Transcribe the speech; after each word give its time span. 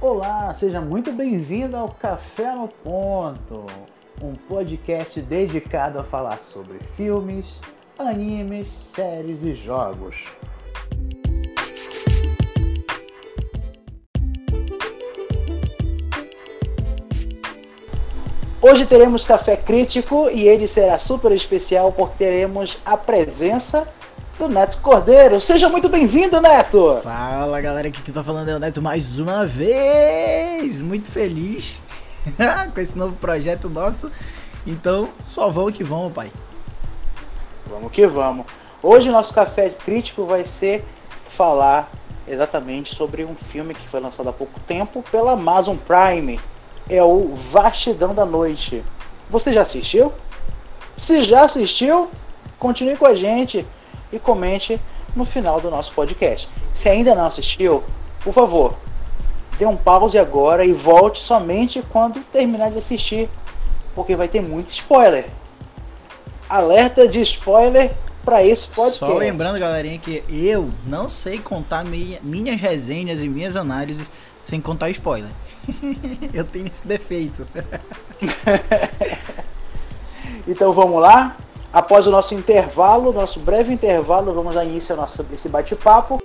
Olá, 0.00 0.54
seja 0.54 0.80
muito 0.80 1.10
bem-vindo 1.10 1.76
ao 1.76 1.88
Café 1.88 2.54
no 2.54 2.68
Ponto, 2.68 3.66
um 4.22 4.32
podcast 4.32 5.20
dedicado 5.20 5.98
a 5.98 6.04
falar 6.04 6.38
sobre 6.38 6.78
filmes, 6.94 7.60
animes, 7.98 8.68
séries 8.94 9.42
e 9.42 9.54
jogos. 9.54 10.24
Hoje 18.62 18.86
teremos 18.86 19.24
café 19.24 19.56
crítico 19.56 20.30
e 20.30 20.46
ele 20.46 20.68
será 20.68 20.96
super 20.96 21.32
especial 21.32 21.90
porque 21.90 22.18
teremos 22.18 22.78
a 22.86 22.96
presença 22.96 23.92
do 24.38 24.48
Neto 24.48 24.78
Cordeiro. 24.78 25.40
Seja 25.40 25.68
muito 25.68 25.88
bem-vindo, 25.88 26.40
Neto! 26.40 27.00
Fala 27.02 27.60
galera, 27.60 27.88
aqui 27.88 28.00
que 28.00 28.12
tá 28.12 28.22
falando 28.22 28.48
é 28.48 28.54
o 28.54 28.58
Neto 28.60 28.80
mais 28.80 29.18
uma 29.18 29.44
vez! 29.44 30.80
Muito 30.80 31.10
feliz 31.10 31.80
com 32.72 32.80
esse 32.80 32.96
novo 32.96 33.16
projeto 33.16 33.68
nosso. 33.68 34.12
Então, 34.64 35.08
só 35.24 35.50
vamos 35.50 35.72
que 35.72 35.82
vamos, 35.82 36.12
pai. 36.12 36.30
Vamos 37.66 37.90
que 37.90 38.06
vamos. 38.06 38.46
Hoje 38.80 39.10
nosso 39.10 39.34
café 39.34 39.70
crítico 39.70 40.24
vai 40.24 40.46
ser 40.46 40.84
falar 41.30 41.90
exatamente 42.28 42.94
sobre 42.94 43.24
um 43.24 43.34
filme 43.34 43.74
que 43.74 43.88
foi 43.88 43.98
lançado 43.98 44.28
há 44.28 44.32
pouco 44.32 44.60
tempo 44.60 45.02
pela 45.10 45.32
Amazon 45.32 45.76
Prime 45.76 46.38
é 46.88 47.02
o 47.02 47.34
Vastidão 47.50 48.14
da 48.14 48.24
Noite. 48.24 48.84
Você 49.28 49.52
já 49.52 49.62
assistiu? 49.62 50.12
Se 50.96 51.24
já 51.24 51.42
assistiu, 51.42 52.08
continue 52.56 52.96
com 52.96 53.06
a 53.06 53.16
gente 53.16 53.66
e 54.12 54.18
comente 54.18 54.80
no 55.14 55.24
final 55.24 55.60
do 55.60 55.70
nosso 55.70 55.92
podcast. 55.92 56.48
Se 56.72 56.88
ainda 56.88 57.14
não 57.14 57.26
assistiu, 57.26 57.82
por 58.22 58.32
favor, 58.32 58.74
dê 59.58 59.66
um 59.66 59.76
pause 59.76 60.18
agora 60.18 60.64
e 60.64 60.72
volte 60.72 61.22
somente 61.22 61.82
quando 61.90 62.20
terminar 62.32 62.70
de 62.70 62.78
assistir, 62.78 63.28
porque 63.94 64.14
vai 64.14 64.28
ter 64.28 64.40
muito 64.40 64.68
spoiler. 64.68 65.26
Alerta 66.48 67.06
de 67.06 67.20
spoiler 67.20 67.92
para 68.24 68.42
esse 68.42 68.66
podcast. 68.68 68.98
Só 68.98 69.14
lembrando, 69.14 69.58
galerinha, 69.58 69.98
que 69.98 70.24
eu 70.28 70.70
não 70.86 71.08
sei 71.08 71.38
contar 71.38 71.84
minha, 71.84 72.20
minhas 72.22 72.60
resenhas 72.60 73.20
e 73.20 73.28
minhas 73.28 73.56
análises 73.56 74.06
sem 74.42 74.60
contar 74.60 74.90
spoiler. 74.90 75.30
eu 76.32 76.44
tenho 76.44 76.66
esse 76.66 76.86
defeito. 76.86 77.46
então 80.46 80.72
vamos 80.72 81.02
lá. 81.02 81.36
Após 81.72 82.06
o 82.06 82.10
nosso 82.10 82.34
intervalo, 82.34 83.12
nosso 83.12 83.38
breve 83.40 83.72
intervalo, 83.72 84.32
vamos 84.32 84.54
dar 84.54 84.64
início 84.64 84.94
ao 84.94 85.00
nosso 85.02 85.24
esse 85.32 85.48
bate-papo. 85.50 86.18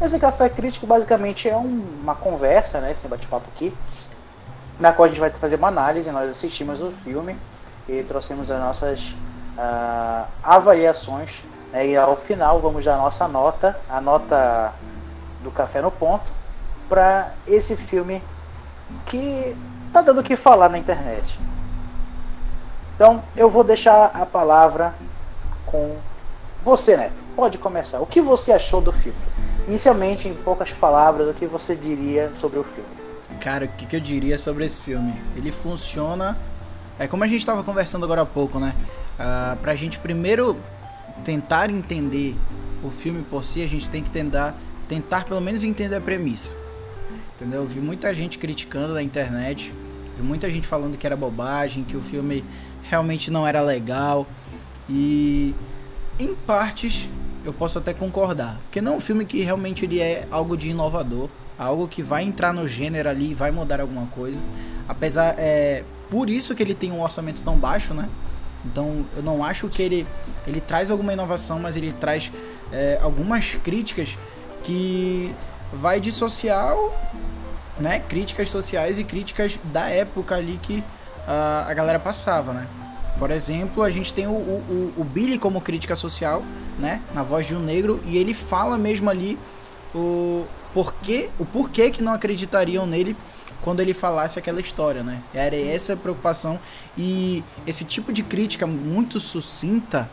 Esse 0.00 0.18
café 0.18 0.48
crítico 0.48 0.86
basicamente 0.86 1.48
é 1.48 1.56
uma 1.56 2.14
conversa, 2.14 2.80
né? 2.80 2.92
Esse 2.92 3.06
bate-papo 3.06 3.48
aqui, 3.54 3.74
na 4.80 4.92
qual 4.92 5.04
a 5.04 5.08
gente 5.08 5.20
vai 5.20 5.30
fazer 5.30 5.56
uma 5.56 5.68
análise. 5.68 6.10
Nós 6.10 6.30
assistimos 6.30 6.80
o 6.80 6.90
filme 7.04 7.36
e 7.86 8.02
trouxemos 8.04 8.50
as 8.50 8.60
nossas 8.60 9.14
uh, 9.58 10.26
avaliações. 10.42 11.42
Né, 11.72 11.88
e 11.88 11.96
ao 11.96 12.16
final 12.16 12.60
vamos 12.60 12.84
dar 12.84 12.94
a 12.94 12.98
nossa 12.98 13.26
nota, 13.28 13.78
a 13.88 14.00
nota 14.00 14.72
do 15.42 15.50
Café 15.50 15.80
no 15.80 15.90
Ponto, 15.90 16.32
para 16.88 17.32
esse 17.46 17.76
filme 17.76 18.22
que 19.06 19.56
tá 19.92 20.02
dando 20.02 20.20
o 20.20 20.24
que 20.24 20.36
falar 20.36 20.68
na 20.68 20.78
internet. 20.78 21.38
Então 22.94 23.22
eu 23.36 23.50
vou 23.50 23.62
deixar 23.62 24.10
a 24.14 24.24
palavra 24.24 24.94
com 25.66 25.96
você, 26.64 26.96
Neto. 26.96 27.22
Pode 27.34 27.58
começar. 27.58 28.00
O 28.00 28.06
que 28.06 28.20
você 28.20 28.52
achou 28.52 28.80
do 28.80 28.92
filme? 28.92 29.18
Inicialmente, 29.68 30.28
em 30.28 30.34
poucas 30.34 30.72
palavras, 30.72 31.28
o 31.28 31.34
que 31.34 31.46
você 31.46 31.74
diria 31.74 32.32
sobre 32.34 32.58
o 32.58 32.64
filme? 32.64 32.88
Cara, 33.40 33.66
o 33.66 33.68
que, 33.68 33.86
que 33.86 33.96
eu 33.96 34.00
diria 34.00 34.38
sobre 34.38 34.64
esse 34.64 34.78
filme? 34.80 35.20
Ele 35.36 35.52
funciona. 35.52 36.36
É 36.98 37.06
como 37.06 37.24
a 37.24 37.26
gente 37.26 37.40
estava 37.40 37.62
conversando 37.62 38.04
agora 38.04 38.22
há 38.22 38.26
pouco, 38.26 38.58
né? 38.58 38.74
Uh, 39.18 39.56
pra 39.58 39.74
gente 39.74 39.98
primeiro 39.98 40.56
tentar 41.24 41.70
entender 41.70 42.36
o 42.82 42.90
filme 42.90 43.22
por 43.22 43.44
si, 43.44 43.62
a 43.62 43.66
gente 43.66 43.88
tem 43.88 44.02
que 44.02 44.10
tentar, 44.10 44.54
tentar 44.88 45.24
pelo 45.24 45.40
menos 45.40 45.64
entender 45.64 45.96
a 45.96 46.00
premissa. 46.00 46.54
Entendeu? 47.34 47.62
Eu 47.62 47.68
vi 47.68 47.80
muita 47.80 48.12
gente 48.14 48.38
criticando 48.38 48.94
na 48.94 49.02
internet, 49.02 49.72
vi 50.16 50.22
muita 50.22 50.48
gente 50.50 50.66
falando 50.66 50.96
que 50.96 51.06
era 51.06 51.16
bobagem, 51.16 51.84
que 51.84 51.96
o 51.96 52.02
filme 52.02 52.44
realmente 52.82 53.30
não 53.30 53.46
era 53.46 53.60
legal. 53.60 54.26
E 54.88 55.54
em 56.18 56.34
partes 56.34 57.10
eu 57.44 57.52
posso 57.52 57.78
até 57.78 57.92
concordar, 57.92 58.58
porque 58.62 58.80
não 58.80 58.94
é 58.94 58.96
um 58.96 59.00
filme 59.00 59.24
que 59.24 59.40
realmente 59.42 59.84
ele 59.84 60.00
é 60.00 60.26
algo 60.30 60.56
de 60.56 60.70
inovador 60.70 61.28
algo 61.58 61.88
que 61.88 62.02
vai 62.02 62.22
entrar 62.24 62.52
no 62.52 62.68
gênero 62.68 63.08
ali 63.08 63.34
vai 63.34 63.50
mudar 63.50 63.80
alguma 63.80 64.06
coisa. 64.06 64.40
Apesar, 64.88 65.34
é 65.38 65.84
por 66.10 66.30
isso 66.30 66.54
que 66.54 66.62
ele 66.62 66.74
tem 66.74 66.92
um 66.92 67.02
orçamento 67.02 67.42
tão 67.42 67.56
baixo, 67.56 67.94
né? 67.94 68.08
Então 68.66 69.06
eu 69.16 69.22
não 69.22 69.44
acho 69.44 69.68
que 69.68 69.80
ele, 69.80 70.06
ele 70.46 70.60
traz 70.60 70.90
alguma 70.90 71.12
inovação, 71.12 71.58
mas 71.58 71.76
ele 71.76 71.92
traz 71.92 72.30
é, 72.72 72.98
algumas 73.00 73.54
críticas 73.62 74.18
que 74.62 75.34
vai 75.72 76.00
dissociar, 76.00 76.74
né? 77.78 78.00
Críticas 78.08 78.50
sociais 78.50 78.98
e 78.98 79.04
críticas 79.04 79.58
da 79.64 79.88
época 79.88 80.34
ali 80.34 80.58
que 80.62 80.82
a, 81.26 81.66
a 81.68 81.74
galera 81.74 81.98
passava, 81.98 82.52
né? 82.52 82.66
Por 83.18 83.30
exemplo, 83.30 83.82
a 83.82 83.90
gente 83.90 84.12
tem 84.12 84.26
o, 84.26 84.30
o, 84.30 84.92
o 84.96 85.04
Billy 85.04 85.38
como 85.38 85.60
crítica 85.60 85.94
social, 85.94 86.42
né? 86.78 87.00
Na 87.14 87.22
voz 87.22 87.46
de 87.46 87.54
um 87.54 87.60
negro, 87.60 88.00
e 88.04 88.18
ele 88.18 88.34
fala 88.34 88.76
mesmo 88.76 89.08
ali 89.08 89.38
o, 89.94 90.44
porquê, 90.76 91.30
o 91.38 91.46
porquê 91.46 91.90
que 91.90 92.02
não 92.02 92.12
acreditariam 92.12 92.84
nele 92.86 93.16
quando 93.62 93.80
ele 93.80 93.94
falasse 93.94 94.38
aquela 94.38 94.60
história, 94.60 95.02
né? 95.02 95.22
Era 95.32 95.56
essa 95.56 95.94
a 95.94 95.96
preocupação 95.96 96.60
e 96.98 97.42
esse 97.66 97.82
tipo 97.82 98.12
de 98.12 98.22
crítica 98.22 98.66
muito 98.66 99.18
sucinta, 99.18 100.06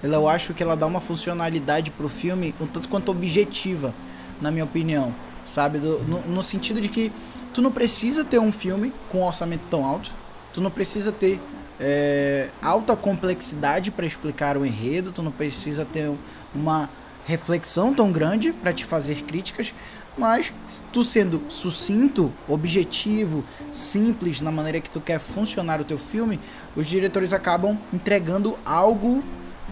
ela, 0.00 0.14
eu 0.14 0.28
acho 0.28 0.54
que 0.54 0.62
ela 0.62 0.76
dá 0.76 0.86
uma 0.86 1.00
funcionalidade 1.00 1.90
pro 1.90 2.08
filme 2.08 2.54
um 2.60 2.68
tanto 2.68 2.88
quanto 2.88 3.10
objetiva, 3.10 3.92
na 4.40 4.52
minha 4.52 4.62
opinião, 4.62 5.12
sabe? 5.44 5.80
Do, 5.80 5.98
no, 6.04 6.20
no 6.20 6.42
sentido 6.42 6.80
de 6.80 6.88
que 6.88 7.10
tu 7.52 7.60
não 7.60 7.72
precisa 7.72 8.24
ter 8.24 8.38
um 8.38 8.52
filme 8.52 8.92
com 9.10 9.22
um 9.22 9.26
orçamento 9.26 9.64
tão 9.68 9.84
alto, 9.84 10.12
tu 10.52 10.60
não 10.60 10.70
precisa 10.70 11.10
ter 11.10 11.40
é, 11.80 12.50
alta 12.62 12.94
complexidade 12.94 13.90
para 13.90 14.06
explicar 14.06 14.56
o 14.56 14.64
enredo, 14.64 15.10
tu 15.10 15.20
não 15.20 15.32
precisa 15.32 15.84
ter 15.84 16.12
uma 16.54 16.88
reflexão 17.26 17.92
tão 17.92 18.12
grande 18.12 18.52
para 18.52 18.72
te 18.72 18.84
fazer 18.84 19.24
críticas, 19.24 19.74
mas 20.16 20.52
tu 20.92 21.04
sendo 21.04 21.42
sucinto, 21.48 22.32
objetivo, 22.48 23.44
simples 23.72 24.40
na 24.40 24.50
maneira 24.50 24.80
que 24.80 24.88
tu 24.88 25.00
quer 25.00 25.18
funcionar 25.18 25.80
o 25.80 25.84
teu 25.84 25.98
filme, 25.98 26.40
os 26.74 26.86
diretores 26.86 27.32
acabam 27.32 27.78
entregando 27.92 28.58
algo 28.64 29.22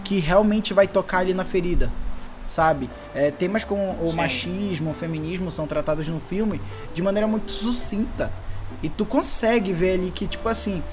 que 0.03 0.19
realmente 0.19 0.73
vai 0.73 0.87
tocar 0.87 1.19
ali 1.19 1.33
na 1.33 1.43
ferida, 1.43 1.91
sabe? 2.45 2.89
É, 3.13 3.31
temas 3.31 3.63
como 3.63 3.97
o 4.01 4.09
Sim. 4.09 4.15
machismo, 4.15 4.91
o 4.91 4.93
feminismo 4.93 5.51
são 5.51 5.65
tratados 5.65 6.07
no 6.07 6.19
filme 6.19 6.61
de 6.93 7.01
maneira 7.01 7.27
muito 7.27 7.51
sucinta 7.51 8.31
e 8.83 8.89
tu 8.89 9.05
consegue 9.05 9.73
ver 9.73 9.93
ali 9.93 10.11
que 10.11 10.27
tipo 10.27 10.47
assim 10.47 10.83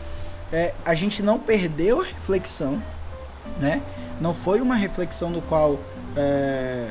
é, 0.53 0.75
a 0.85 0.95
gente 0.95 1.23
não 1.23 1.39
perdeu 1.39 2.01
a 2.01 2.05
reflexão, 2.05 2.83
né? 3.59 3.83
Não 4.21 4.35
foi 4.35 4.61
uma 4.61 4.75
reflexão 4.75 5.31
no 5.31 5.43
qual 5.43 5.79
é, 6.17 6.91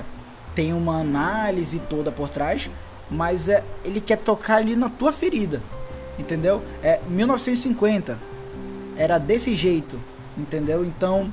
tem 0.55 0.73
uma 0.73 0.99
análise 0.99 1.79
toda 1.89 2.11
por 2.11 2.29
trás, 2.29 2.69
mas 3.09 3.49
é, 3.49 3.63
ele 3.83 4.01
quer 4.01 4.17
tocar 4.17 4.57
ali 4.57 4.75
na 4.75 4.89
tua 4.89 5.11
ferida, 5.11 5.61
entendeu? 6.17 6.61
É 6.81 6.99
1950 7.07 8.17
era 8.95 9.17
desse 9.17 9.55
jeito, 9.55 9.99
entendeu? 10.37 10.85
Então 10.85 11.31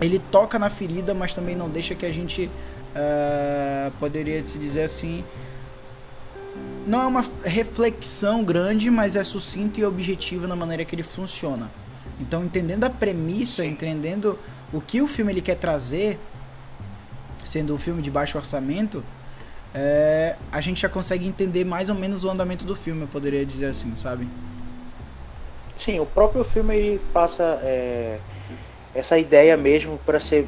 ele 0.00 0.18
toca 0.18 0.58
na 0.58 0.70
ferida, 0.70 1.14
mas 1.14 1.32
também 1.32 1.56
não 1.56 1.68
deixa 1.68 1.94
que 1.94 2.04
a 2.04 2.12
gente 2.12 2.44
uh, 2.46 3.90
poderia 3.98 4.44
se 4.44 4.58
dizer 4.58 4.82
assim. 4.82 5.24
Não 6.86 7.02
é 7.02 7.06
uma 7.06 7.24
reflexão 7.44 8.44
grande, 8.44 8.90
mas 8.90 9.16
é 9.16 9.24
sucinto 9.24 9.80
e 9.80 9.84
objetivo 9.84 10.46
na 10.46 10.54
maneira 10.54 10.84
que 10.84 10.94
ele 10.94 11.02
funciona. 11.02 11.70
Então, 12.20 12.44
entendendo 12.44 12.84
a 12.84 12.90
premissa, 12.90 13.64
entendendo 13.64 14.38
o 14.72 14.80
que 14.80 15.02
o 15.02 15.08
filme 15.08 15.32
ele 15.32 15.40
quer 15.40 15.56
trazer, 15.56 16.18
sendo 17.56 17.74
um 17.74 17.78
filme 17.78 18.02
de 18.02 18.10
baixo 18.10 18.36
orçamento, 18.36 19.02
é, 19.74 20.36
a 20.52 20.60
gente 20.60 20.82
já 20.82 20.90
consegue 20.90 21.26
entender 21.26 21.64
mais 21.64 21.88
ou 21.88 21.94
menos 21.94 22.22
o 22.22 22.28
andamento 22.28 22.66
do 22.66 22.76
filme, 22.76 23.02
eu 23.02 23.08
poderia 23.08 23.46
dizer 23.46 23.66
assim, 23.66 23.96
sabe? 23.96 24.28
Sim, 25.74 25.98
o 26.00 26.06
próprio 26.06 26.44
filme 26.44 26.76
ele 26.76 27.00
passa 27.14 27.58
é, 27.62 28.18
essa 28.94 29.18
ideia 29.18 29.56
mesmo 29.56 29.98
para 30.04 30.20
ser, 30.20 30.46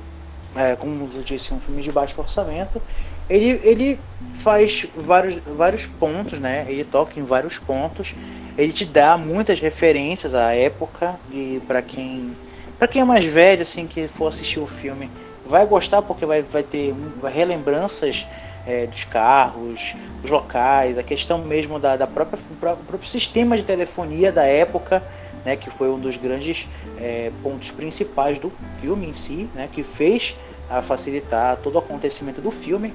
é, 0.54 0.76
como 0.76 1.08
eu 1.14 1.22
disse, 1.22 1.54
um 1.54 1.60
filme 1.60 1.80
de 1.80 1.90
baixo 1.90 2.20
orçamento 2.20 2.80
ele, 3.28 3.60
ele 3.62 4.00
faz 4.42 4.86
vários, 4.96 5.36
vários 5.56 5.86
pontos, 5.86 6.38
né? 6.38 6.64
Ele 6.68 6.82
toca 6.82 7.20
em 7.20 7.24
vários 7.24 7.58
pontos. 7.58 8.14
Ele 8.56 8.72
te 8.72 8.86
dá 8.86 9.18
muitas 9.18 9.60
referências 9.60 10.34
à 10.34 10.54
época 10.54 11.18
e 11.30 11.60
para 11.66 11.82
quem 11.82 12.34
para 12.78 12.86
quem 12.86 13.02
é 13.02 13.04
mais 13.04 13.24
velho 13.24 13.62
assim 13.62 13.88
que 13.88 14.06
for 14.06 14.28
assistir 14.28 14.60
o 14.60 14.66
filme 14.66 15.10
vai 15.48 15.66
gostar 15.66 16.02
porque 16.02 16.26
vai, 16.26 16.42
vai 16.42 16.62
ter 16.62 16.94
relembranças 17.24 18.26
é, 18.66 18.86
dos 18.86 19.04
carros, 19.04 19.94
os 20.22 20.30
locais, 20.30 20.98
a 20.98 21.02
questão 21.02 21.38
mesmo 21.38 21.78
da, 21.78 21.96
da 21.96 22.06
própria 22.06 22.38
próprio 22.60 23.08
sistema 23.08 23.56
de 23.56 23.62
telefonia 23.62 24.30
da 24.30 24.44
época, 24.44 25.02
né? 25.44 25.56
Que 25.56 25.70
foi 25.70 25.90
um 25.90 25.98
dos 25.98 26.16
grandes 26.16 26.68
é, 27.00 27.32
pontos 27.42 27.70
principais 27.70 28.38
do 28.38 28.52
filme 28.80 29.06
em 29.06 29.14
si, 29.14 29.48
né? 29.54 29.68
Que 29.72 29.82
fez 29.82 30.36
a 30.68 30.82
facilitar 30.82 31.56
todo 31.56 31.76
o 31.76 31.78
acontecimento 31.78 32.42
do 32.42 32.50
filme. 32.50 32.92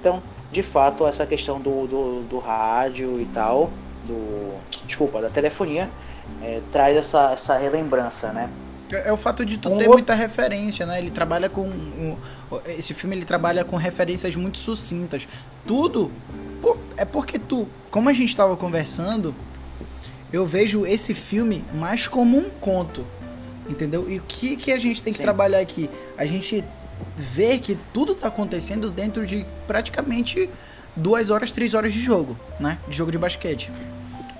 Então, 0.00 0.22
de 0.50 0.62
fato, 0.62 1.06
essa 1.06 1.26
questão 1.26 1.60
do, 1.60 1.86
do, 1.86 2.22
do 2.22 2.38
rádio 2.38 3.20
e 3.20 3.26
tal, 3.26 3.70
do 4.06 4.54
desculpa, 4.86 5.20
da 5.20 5.28
telefonia, 5.28 5.90
é, 6.42 6.62
traz 6.72 6.96
essa, 6.96 7.32
essa 7.32 7.58
relembrança, 7.58 8.32
né? 8.32 8.48
É, 8.92 9.08
é 9.08 9.12
o 9.12 9.16
fato 9.16 9.44
de 9.44 9.58
tu 9.58 9.68
um 9.68 9.72
ter 9.72 9.84
outro... 9.84 9.92
muita 9.92 10.14
referência, 10.14 10.84
né? 10.86 10.98
Ele 10.98 11.10
trabalha 11.10 11.48
com. 11.48 11.62
Um, 11.62 12.16
esse 12.66 12.94
filme 12.94 13.16
ele 13.16 13.24
trabalha 13.24 13.64
com 13.64 13.76
referências 13.76 14.34
muito 14.36 14.58
sucintas. 14.58 15.26
Tudo 15.66 16.10
é 16.96 17.04
porque 17.04 17.38
tu, 17.38 17.68
como 17.90 18.08
a 18.08 18.12
gente 18.12 18.28
estava 18.28 18.56
conversando, 18.56 19.34
eu 20.32 20.46
vejo 20.46 20.84
esse 20.86 21.14
filme 21.14 21.64
mais 21.74 22.06
como 22.06 22.38
um 22.38 22.50
conto. 22.50 23.06
Entendeu? 23.68 24.10
E 24.10 24.18
o 24.18 24.22
que, 24.22 24.56
que 24.56 24.72
a 24.72 24.78
gente 24.78 25.02
tem 25.02 25.12
que 25.12 25.18
Sim. 25.18 25.22
trabalhar 25.22 25.60
aqui? 25.60 25.88
A 26.18 26.26
gente 26.26 26.64
ver 27.16 27.60
que 27.60 27.78
tudo 27.92 28.12
está 28.12 28.28
acontecendo 28.28 28.90
dentro 28.90 29.26
de 29.26 29.46
praticamente 29.66 30.50
duas 30.96 31.30
horas, 31.30 31.52
três 31.52 31.74
horas 31.74 31.92
de 31.92 32.00
jogo, 32.00 32.36
né? 32.58 32.78
De 32.88 32.96
jogo 32.96 33.12
de 33.12 33.18
basquete. 33.18 33.70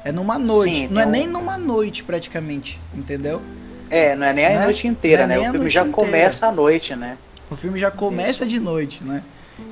É 0.05 0.11
numa 0.11 0.39
noite, 0.39 0.75
Sim, 0.75 0.89
não 0.89 1.03
é 1.03 1.07
nem 1.07 1.27
numa 1.27 1.59
noite 1.59 2.03
praticamente, 2.03 2.81
entendeu? 2.95 3.41
É, 3.91 4.15
não 4.15 4.27
é 4.27 4.33
nem 4.33 4.47
a 4.47 4.51
né? 4.51 4.65
noite 4.65 4.87
inteira, 4.87 5.25
é 5.25 5.27
né? 5.27 5.39
O 5.39 5.53
filme 5.53 5.69
já 5.69 5.81
inteira. 5.81 5.97
começa 5.97 6.47
à 6.47 6.53
noite, 6.53 6.95
né? 6.95 7.19
O 7.51 7.57
filme 7.57 7.79
já 7.79 7.91
começa 7.91 8.45
Isso. 8.45 8.49
de 8.49 8.61
noite, 8.61 9.03
né? 9.03 9.23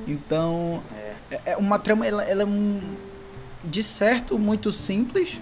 Então, 0.05 0.83
é, 1.31 1.53
é 1.53 1.57
uma 1.57 1.79
trama, 1.79 2.05
ela, 2.05 2.23
ela 2.23 2.43
é 2.43 2.45
um, 2.45 2.81
de 3.63 3.81
certo 3.81 4.37
muito 4.37 4.71
simples, 4.71 5.39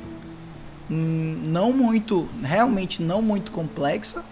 hum, 0.90 1.42
não 1.48 1.74
muito, 1.74 2.30
realmente 2.44 3.02
não 3.02 3.22
muito 3.22 3.52
complexa, 3.52 4.24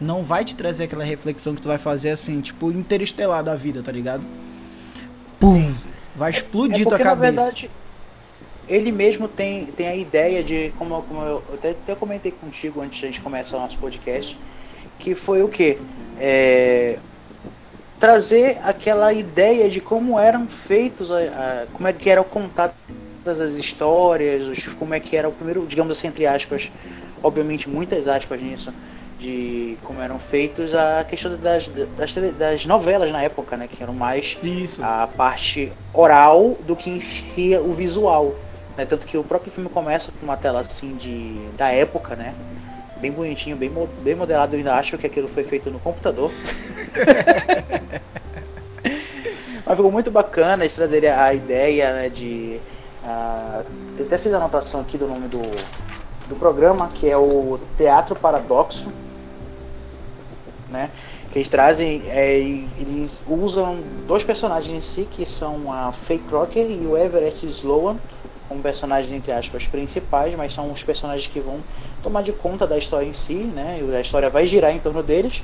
não 0.00 0.22
vai 0.22 0.44
te 0.44 0.54
trazer 0.54 0.84
aquela 0.84 1.04
reflexão 1.04 1.54
que 1.54 1.62
tu 1.62 1.68
vai 1.68 1.78
fazer 1.78 2.10
assim, 2.10 2.40
tipo, 2.40 2.70
interestelar 2.70 3.42
da 3.42 3.56
vida, 3.56 3.82
tá 3.82 3.90
ligado? 3.90 4.22
Pum! 5.40 5.74
Vai 6.14 6.30
explodir 6.30 6.78
é, 6.78 6.80
é 6.80 6.84
porque, 6.84 6.96
tua 6.96 6.98
cabeça. 6.98 7.32
Na 7.32 7.42
verdade, 7.42 7.70
ele 8.68 8.92
mesmo 8.92 9.26
tem, 9.26 9.66
tem 9.66 9.88
a 9.88 9.96
ideia 9.96 10.42
de, 10.42 10.72
como, 10.78 11.02
como 11.02 11.22
eu 11.22 11.42
até, 11.54 11.70
até 11.70 11.94
comentei 11.94 12.30
contigo 12.30 12.80
antes 12.80 12.98
de 12.98 13.06
a 13.06 13.08
gente 13.08 13.20
começar 13.20 13.56
o 13.56 13.60
nosso 13.60 13.78
podcast, 13.78 14.38
que 14.98 15.14
foi 15.14 15.42
o 15.42 15.48
quê? 15.48 15.78
É, 16.20 16.98
trazer 17.98 18.58
aquela 18.62 19.12
ideia 19.12 19.68
de 19.68 19.80
como 19.80 20.18
eram 20.18 20.46
feitos, 20.46 21.10
a, 21.10 21.18
a, 21.18 21.66
como 21.72 21.88
é 21.88 21.92
que 21.92 22.10
era 22.10 22.20
o 22.20 22.24
contato 22.24 22.74
das 23.24 23.38
histórias, 23.54 24.46
os, 24.46 24.66
como 24.74 24.94
é 24.94 25.00
que 25.00 25.16
era 25.16 25.28
o 25.28 25.32
primeiro, 25.32 25.66
digamos 25.66 25.96
assim, 25.96 26.08
entre 26.08 26.26
aspas, 26.26 26.70
obviamente 27.22 27.68
muitas 27.68 28.06
aspas 28.06 28.40
nisso, 28.40 28.72
de 29.18 29.76
como 29.82 30.00
eram 30.00 30.18
feitos 30.18 30.72
a 30.74 31.04
questão 31.04 31.36
das, 31.36 31.68
das, 31.96 32.14
das, 32.38 32.66
novelas 32.66 33.10
na 33.10 33.22
época, 33.22 33.56
né? 33.56 33.66
Que 33.66 33.82
eram 33.82 33.92
mais 33.92 34.38
Isso. 34.42 34.82
a 34.82 35.08
parte 35.08 35.72
oral 35.92 36.56
do 36.66 36.76
que 36.76 36.88
em 36.88 37.00
si 37.00 37.56
o 37.56 37.72
visual. 37.72 38.34
Né? 38.78 38.86
Tanto 38.86 39.06
que 39.08 39.18
o 39.18 39.24
próprio 39.24 39.50
filme 39.50 39.68
começa 39.68 40.12
com 40.12 40.24
uma 40.24 40.36
tela 40.36 40.60
assim 40.60 40.94
de 40.94 41.36
da 41.56 41.72
época, 41.72 42.14
né? 42.14 42.32
Bem 42.98 43.10
bonitinho, 43.10 43.56
bem, 43.56 43.70
bem 44.02 44.14
modelado. 44.14 44.54
Eu 44.54 44.58
ainda 44.58 44.76
acho 44.76 44.96
que 44.96 45.04
aquilo 45.04 45.26
foi 45.26 45.42
feito 45.42 45.68
no 45.68 45.80
computador. 45.80 46.30
Mas 49.66 49.76
ficou 49.76 49.90
muito 49.90 50.12
bacana 50.12 50.62
eles 50.62 50.74
trazerem 50.74 51.10
a 51.10 51.34
ideia 51.34 51.92
né, 51.92 52.08
de. 52.08 52.60
Uh, 53.04 53.64
eu 53.98 54.06
até 54.06 54.16
fiz 54.16 54.32
a 54.32 54.36
anotação 54.36 54.80
aqui 54.80 54.96
do 54.96 55.08
nome 55.08 55.26
do, 55.26 55.42
do 56.28 56.36
programa, 56.36 56.88
que 56.94 57.10
é 57.10 57.16
o 57.16 57.58
Teatro 57.76 58.14
Paradoxo 58.14 58.86
né? 60.70 60.90
Que 61.32 61.38
eles 61.38 61.48
trazem, 61.48 62.02
é, 62.06 62.38
eles 62.38 63.20
usam 63.26 63.78
dois 64.06 64.24
personagens 64.24 64.74
em 64.74 64.80
si, 64.80 65.08
que 65.10 65.26
são 65.26 65.72
a 65.72 65.92
Faye 65.92 66.18
Crocker 66.20 66.70
e 66.70 66.86
o 66.86 66.96
Everett 66.96 67.44
Sloan, 67.46 67.96
como 68.48 68.60
personagens 68.60 69.12
entre 69.12 69.30
aspas 69.32 69.66
principais, 69.66 70.34
mas 70.34 70.52
são 70.52 70.72
os 70.72 70.82
personagens 70.82 71.26
que 71.26 71.40
vão 71.40 71.60
tomar 72.02 72.22
de 72.22 72.32
conta 72.32 72.66
da 72.66 72.78
história 72.78 73.06
em 73.06 73.12
si, 73.12 73.34
né? 73.34 73.80
E 73.82 73.94
a 73.94 74.00
história 74.00 74.30
vai 74.30 74.46
girar 74.46 74.74
em 74.74 74.78
torno 74.78 75.02
deles. 75.02 75.42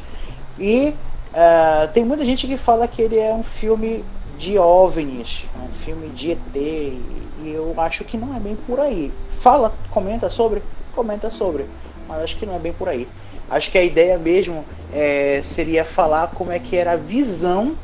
E 0.59 0.95
uh, 1.31 1.93
tem 1.93 2.05
muita 2.05 2.25
gente 2.25 2.47
que 2.47 2.57
fala 2.57 2.89
que 2.89 3.03
ele 3.03 3.19
é 3.19 3.33
um 3.33 3.43
filme 3.43 4.05
de 4.39 4.59
OVNIs, 4.59 5.45
um 5.57 5.73
filme 5.85 6.09
de 6.09 6.33
ET, 6.33 6.39
e 6.55 7.53
eu 7.53 7.75
acho 7.77 8.05
que 8.05 8.17
não 8.17 8.35
é 8.35 8.41
bem 8.41 8.57
por 8.57 8.81
aí. 8.81 9.13
Fala, 9.41 9.73
comenta 9.91 10.31
sobre, 10.31 10.63
comenta 10.95 11.31
sobre, 11.31 11.67
mas 12.09 12.23
acho 12.23 12.37
que 12.37 12.47
não 12.47 12.57
é 12.57 12.59
bem 12.59 12.73
por 12.73 12.89
aí. 12.89 13.07
Acho 13.51 13.71
que 13.71 13.79
a 13.79 13.85
ideia 13.85 14.19
mesmo 14.19 14.65
é, 14.93 15.41
seria 15.43 15.85
falar 15.85 16.29
como 16.29 16.51
é 16.51 16.59
que 16.59 16.77
era 16.77 16.93
a 16.93 16.97
visão 16.97 17.77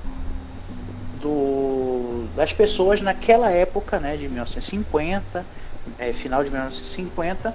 do, 1.20 1.89
das 2.36 2.52
pessoas 2.52 3.00
naquela 3.00 3.50
época, 3.50 3.98
né, 3.98 4.16
de 4.16 4.28
1950, 4.28 5.44
é, 5.98 6.12
final 6.12 6.44
de 6.44 6.50
1950, 6.50 7.54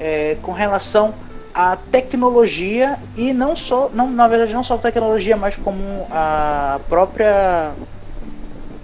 é, 0.00 0.36
com 0.42 0.52
relação 0.52 1.14
à 1.52 1.76
tecnologia 1.76 2.98
e 3.16 3.32
não 3.32 3.54
só, 3.54 3.88
não, 3.92 4.10
na 4.10 4.26
verdade 4.26 4.52
não 4.52 4.64
só 4.64 4.74
a 4.74 4.78
tecnologia, 4.78 5.36
mas 5.36 5.56
como 5.56 6.06
a 6.10 6.80
própria 6.88 7.72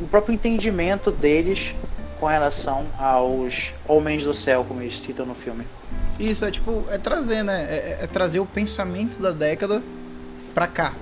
o 0.00 0.06
próprio 0.06 0.32
entendimento 0.32 1.10
deles 1.10 1.74
com 2.18 2.26
relação 2.26 2.86
aos 2.98 3.72
homens 3.88 4.22
do 4.22 4.34
céu, 4.34 4.64
como 4.66 4.82
eles 4.82 4.98
citam 4.98 5.26
no 5.26 5.34
filme. 5.34 5.66
Isso, 6.18 6.44
é 6.44 6.50
tipo, 6.50 6.84
é 6.90 6.98
trazer, 6.98 7.42
né? 7.42 7.66
É, 7.68 7.98
é, 8.02 8.06
trazer 8.06 8.40
o 8.40 8.46
pensamento 8.46 9.18
da 9.20 9.30
década 9.30 9.82
pra 10.54 10.66
cá. 10.66 10.94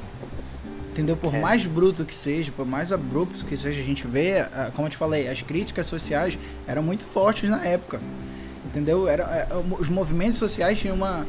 Entendeu? 0.99 1.17
Por 1.17 1.33
é. 1.33 1.39
mais 1.39 1.65
bruto 1.65 2.05
que 2.05 2.12
seja, 2.12 2.50
por 2.50 2.67
mais 2.67 2.91
abrupto 2.91 3.45
que 3.45 3.56
seja, 3.56 3.81
a 3.81 3.85
gente 3.85 4.05
vê, 4.05 4.45
como 4.75 4.89
eu 4.89 4.91
te 4.91 4.97
falei, 4.97 5.29
as 5.29 5.41
críticas 5.41 5.87
sociais 5.87 6.37
eram 6.67 6.83
muito 6.83 7.06
fortes 7.06 7.49
na 7.49 7.65
época. 7.65 8.01
Entendeu? 8.67 9.06
Era, 9.06 9.22
era 9.22 9.55
é, 9.55 9.63
os 9.79 9.89
movimentos 9.89 10.39
sociais 10.39 10.77
tinham 10.77 10.96
uma, 10.96 11.25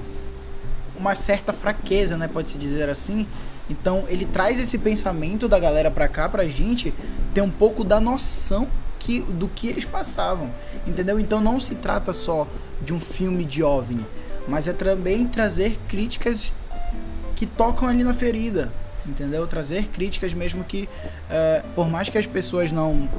uma 0.95 1.13
certa 1.13 1.53
fraqueza, 1.53 2.17
né? 2.17 2.27
Pode-se 2.27 2.57
dizer 2.57 2.89
assim. 2.89 3.27
Então 3.69 4.05
ele 4.07 4.25
traz 4.25 4.59
esse 4.59 4.75
pensamento 4.79 5.47
da 5.47 5.59
galera 5.59 5.91
pra 5.91 6.07
cá, 6.07 6.27
pra 6.27 6.47
gente 6.47 6.91
ter 7.31 7.41
um 7.41 7.51
pouco 7.51 7.83
da 7.83 7.99
noção 7.99 8.67
que, 8.97 9.21
do 9.21 9.47
que 9.47 9.67
eles 9.67 9.85
passavam, 9.85 10.49
entendeu? 10.87 11.19
Então 11.19 11.39
não 11.39 11.59
se 11.59 11.75
trata 11.75 12.11
só 12.11 12.47
de 12.81 12.91
um 12.91 12.99
filme 12.99 13.45
de 13.45 13.61
OVNI, 13.61 14.03
mas 14.47 14.67
é 14.67 14.73
também 14.73 15.27
trazer 15.27 15.77
críticas 15.87 16.51
que 17.35 17.45
tocam 17.45 17.87
ali 17.87 18.03
na 18.03 18.15
ferida, 18.15 18.73
entendeu? 19.09 19.45
Trazer 19.47 19.87
críticas 19.87 20.33
mesmo 20.33 20.63
que, 20.63 20.83
uh, 20.83 21.67
por 21.73 21.89
mais 21.89 22.09
que 22.09 22.17
as 22.17 22.25
pessoas 22.25 22.71
não 22.71 23.09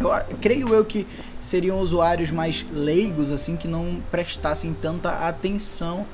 eu, 0.00 0.10
creio 0.40 0.74
eu 0.74 0.84
que 0.84 1.06
seriam 1.40 1.80
usuários 1.80 2.30
mais 2.30 2.66
leigos, 2.72 3.32
assim, 3.32 3.56
que 3.56 3.66
não 3.66 4.02
prestassem 4.10 4.74
tanta 4.74 5.10
atenção 5.26 6.06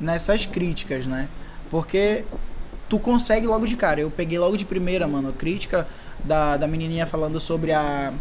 nessas 0.00 0.44
críticas, 0.44 1.06
né? 1.06 1.28
Porque 1.70 2.24
tu 2.88 2.98
consegue 2.98 3.46
logo 3.46 3.66
de 3.66 3.76
cara. 3.76 4.00
Eu 4.00 4.10
peguei 4.10 4.38
logo 4.38 4.56
de 4.56 4.64
primeira, 4.64 5.06
mano, 5.06 5.28
a 5.28 5.32
crítica 5.32 5.86
da, 6.24 6.56
da 6.56 6.66
menininha 6.66 7.06
falando 7.06 7.38
sobre 7.38 7.72
a, 7.72 8.12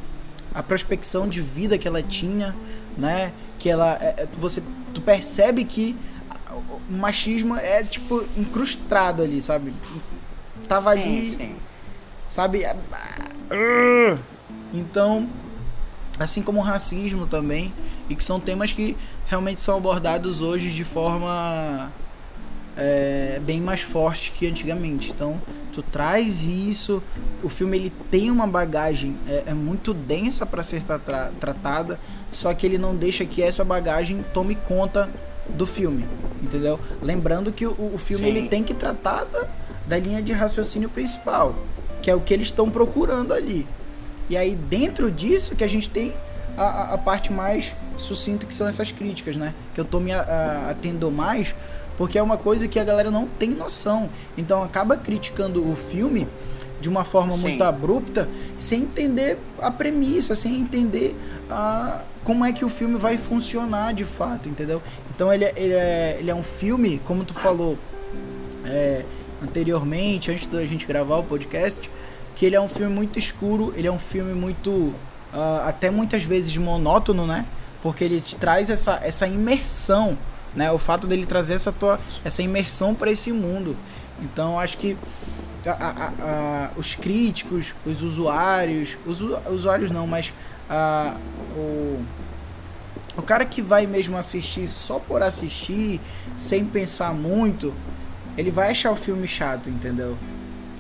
a 0.54 0.62
prospecção 0.62 1.28
de 1.28 1.42
vida 1.42 1.78
que 1.78 1.88
ela 1.88 2.04
tinha, 2.04 2.56
né? 2.98 3.34
Que 3.58 3.70
ela, 3.70 3.98
é, 4.02 4.24
é, 4.24 4.28
você, 4.38 4.62
tu 4.94 5.02
percebe 5.02 5.64
que 5.64 5.96
o 6.90 6.94
machismo 6.94 7.56
é 7.56 7.84
tipo 7.84 8.24
incrustado 8.36 9.22
ali, 9.24 9.42
sabe? 9.42 9.74
Tava 10.68 10.94
sim, 10.94 11.02
ali, 11.02 11.30
sim. 11.38 11.56
sabe? 12.28 12.64
Então, 14.74 15.30
assim 16.20 16.42
como 16.42 16.60
o 16.60 16.64
racismo 16.64 17.26
também, 17.28 17.74
e 18.10 18.16
que 18.16 18.24
são 18.24 18.40
temas 18.40 18.72
que 18.74 18.98
realmente 19.28 19.62
são 19.62 19.78
abordados 19.78 20.42
hoje 20.42 20.72
de 20.72 20.84
forma 20.84 21.92
é, 22.76 23.42
bem 23.44 23.60
mais 23.60 23.82
forte 23.82 24.32
que 24.32 24.48
antigamente. 24.48 25.12
Então, 25.12 25.42
tu 25.74 25.82
traz 25.82 26.44
isso. 26.44 27.02
O 27.44 27.50
filme 27.50 27.78
ele 27.78 27.90
tem 28.12 28.30
uma 28.30 28.48
bagagem 28.48 29.18
é, 29.28 29.46
é 29.48 29.54
muito 29.54 29.94
densa 29.94 30.46
para 30.46 30.64
ser 30.64 30.84
tra 30.84 31.32
tratada, 31.40 32.00
só 32.32 32.54
que 32.54 32.66
ele 32.66 32.78
não 32.78 32.96
deixa 32.96 33.26
que 33.26 33.42
essa 33.42 33.64
bagagem 33.66 34.24
tome 34.34 34.56
conta 34.56 35.10
do 35.50 35.66
filme, 35.66 36.06
entendeu? 36.42 36.80
Lembrando 37.02 37.52
que 37.52 37.66
o, 37.66 37.94
o 37.94 37.98
filme 37.98 38.26
Sim. 38.26 38.30
ele 38.30 38.48
tem 38.50 38.64
que 38.64 38.74
tratar 38.74 39.24
da, 39.26 39.48
da 39.88 39.98
linha 39.98 40.22
de 40.22 40.34
raciocínio 40.34 40.90
principal, 40.90 41.56
que 42.02 42.12
é 42.12 42.16
o 42.16 42.22
que 42.22 42.34
eles 42.34 42.48
estão 42.48 42.70
procurando 42.70 43.34
ali. 43.34 43.68
E 44.30 44.36
aí 44.36 44.56
dentro 44.56 45.10
disso 45.12 45.56
que 45.56 45.64
a 45.64 45.68
gente 45.68 45.90
tem 45.90 46.14
a, 46.58 46.94
a 46.94 46.98
parte 46.98 47.32
mais 47.32 47.74
sucinta 47.96 48.46
que 48.46 48.54
são 48.54 48.68
essas 48.68 48.92
críticas, 48.92 49.38
né? 49.38 49.54
Que 49.74 49.80
eu 49.80 49.86
tô 49.86 50.00
me 50.00 50.12
atendo 50.12 51.10
mais 51.10 51.56
porque 51.98 52.18
é 52.18 52.22
uma 52.22 52.38
coisa 52.38 52.68
que 52.68 52.80
a 52.80 52.84
galera 52.84 53.10
não 53.10 53.26
tem 53.26 53.50
noção. 53.50 54.10
Então 54.38 54.62
acaba 54.62 54.96
criticando 54.96 55.68
o 55.68 55.76
filme 55.76 56.28
de 56.80 56.88
uma 56.88 57.04
forma 57.04 57.34
Sim. 57.34 57.42
muito 57.42 57.64
abrupta, 57.64 58.30
sem 58.58 58.84
entender 58.84 59.40
a 59.60 59.72
premissa, 59.72 60.36
sem 60.36 60.60
entender 60.60 61.16
a, 61.50 62.02
como 62.24 62.46
é 62.46 62.54
que 62.54 62.64
o 62.64 62.70
filme 62.70 62.98
vai 62.98 63.18
funcionar 63.18 63.94
de 63.94 64.06
fato, 64.06 64.48
entendeu? 64.48 64.82
Então 65.10 65.34
ele, 65.34 65.46
é, 65.46 65.54
ele, 65.56 65.74
é, 65.74 66.18
ele 66.20 66.30
é 66.30 66.36
um 66.36 66.44
filme, 66.44 67.02
como 67.04 67.26
tu 67.26 67.34
falou 67.34 67.78
é, 68.64 69.04
anteriormente, 69.42 70.32
antes 70.32 70.48
da 70.48 70.66
gente 70.66 70.86
gravar 70.86 71.18
o 71.18 71.24
podcast, 71.24 71.90
que 72.36 72.46
ele 72.46 72.56
é 72.56 72.62
um 72.62 72.70
filme 72.70 72.94
muito 72.94 73.18
escuro, 73.18 73.74
ele 73.76 73.88
é 73.88 73.92
um 73.92 74.00
filme 74.00 74.34
muito, 74.34 74.72
uh, 74.72 75.66
até 75.66 75.90
muitas 75.90 76.24
vezes 76.24 76.56
monótono, 76.58 77.26
né? 77.26 77.46
Porque 77.82 78.04
ele 78.04 78.22
te 78.22 78.36
traz 78.36 78.70
essa, 78.70 79.00
essa 79.04 79.28
imersão, 79.28 80.18
né? 80.56 80.72
O 80.72 80.78
fato 80.78 81.08
dele 81.08 81.26
trazer 81.26 81.56
essa, 81.56 81.72
tua, 81.72 82.00
essa 82.24 82.42
imersão 82.42 82.94
para 82.94 83.12
esse 83.12 83.32
mundo. 83.32 83.76
Então 84.22 84.60
acho 84.60 84.78
que 84.78 84.98
a, 85.66 85.72
a, 85.72 86.12
a, 86.20 86.72
os 86.76 86.96
críticos, 86.96 87.74
os 87.86 88.02
usuários, 88.02 88.98
os 89.06 89.22
usuários 89.22 89.92
não, 89.92 90.08
mas 90.08 90.34
o, 91.56 92.00
o 93.18 93.22
cara 93.22 93.46
que 93.46 93.62
vai 93.62 93.88
mesmo 93.88 94.18
assistir 94.18 94.68
só 94.68 95.00
por 95.00 95.22
assistir, 95.24 96.00
sem 96.38 96.66
pensar 96.66 97.14
muito, 97.14 97.74
ele 98.38 98.52
vai 98.52 98.72
achar 98.72 98.92
o 98.92 98.96
filme 98.96 99.28
chato, 99.28 99.70
entendeu? 99.70 100.16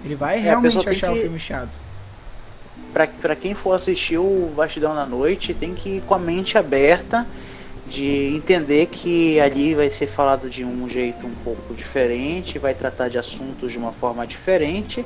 Ele 0.06 0.16
vai 0.16 0.38
é, 0.38 0.42
realmente 0.42 0.88
achar 0.88 1.12
que... 1.12 1.20
o 1.20 1.22
filme 1.22 1.40
chato. 1.40 1.80
Pra, 2.94 3.36
quem 3.36 3.54
for 3.54 3.74
assistir 3.74 4.18
o 4.18 4.52
Bastidão 4.56 4.94
na 4.94 5.06
Noite, 5.06 5.54
tem 5.54 5.74
que 5.74 5.98
ir 5.98 6.02
com 6.02 6.14
a 6.14 6.20
mente 6.20 6.58
aberta 6.58 7.28
de 7.88 8.36
entender 8.36 8.88
que 8.88 9.40
ali 9.40 9.74
vai 9.74 9.90
ser 9.90 10.08
falado 10.08 10.50
de 10.50 10.64
um 10.64 10.90
jeito 10.90 11.26
um 11.26 11.36
pouco 11.44 11.74
diferente, 11.74 12.60
vai 12.60 12.74
tratar 12.74 13.08
de 13.08 13.18
assuntos 13.18 13.72
de 13.72 13.78
uma 13.78 13.94
forma 13.94 14.28
diferente, 14.28 15.06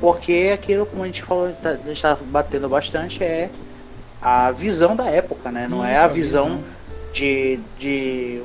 porque 0.00 0.50
aquilo, 0.52 0.86
como 0.86 1.04
a 1.04 1.06
gente 1.06 1.22
falou, 1.22 1.52
tá, 1.62 1.78
está 1.86 2.16
batendo 2.16 2.68
bastante, 2.68 3.22
é 3.22 3.48
a 4.20 4.50
visão 4.50 4.96
da 4.96 5.06
época, 5.06 5.52
né? 5.52 5.68
Não 5.68 5.78
Isso, 5.78 5.86
é 5.86 5.96
a 5.96 6.08
visão, 6.08 6.46
visão, 6.46 6.64
De, 7.12 7.60
de 7.78 8.42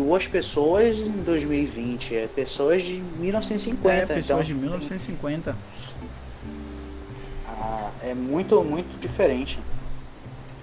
duas 0.00 0.26
pessoas 0.26 0.96
em 0.96 1.10
2020, 1.10 2.16
é 2.16 2.26
pessoas 2.26 2.82
de 2.82 2.94
1950. 3.18 3.94
É, 3.94 4.06
pessoas 4.06 4.24
então, 4.24 4.42
de 4.42 4.54
1950. 4.54 5.54
Ah, 7.46 7.90
é 8.02 8.14
muito, 8.14 8.64
muito 8.64 8.98
diferente. 8.98 9.58